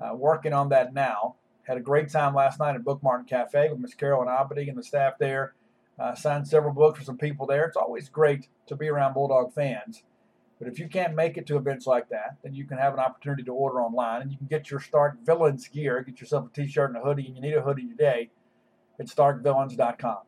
[0.00, 1.36] Uh, working on that now.
[1.62, 4.68] Had a great time last night at Book Mart and Cafe with Miss Carolyn Abity
[4.68, 5.54] and the staff there.
[5.98, 7.64] Uh, signed several books for some people there.
[7.64, 10.02] It's always great to be around Bulldog fans.
[10.58, 13.00] But if you can't make it to events like that, then you can have an
[13.00, 16.02] opportunity to order online and you can get your Stark Villains gear.
[16.02, 18.30] Get yourself a t shirt and a hoodie, and you need a hoodie today
[18.98, 20.18] at starkvillains.com.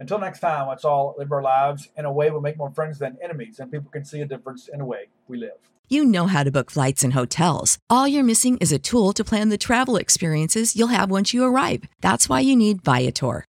[0.00, 2.98] Until next time, let's all live our lives in a way we make more friends
[2.98, 5.58] than enemies, and people can see a difference in the way we live.
[5.88, 7.78] You know how to book flights and hotels.
[7.90, 11.44] All you're missing is a tool to plan the travel experiences you'll have once you
[11.44, 11.84] arrive.
[12.00, 13.44] That's why you need Viator.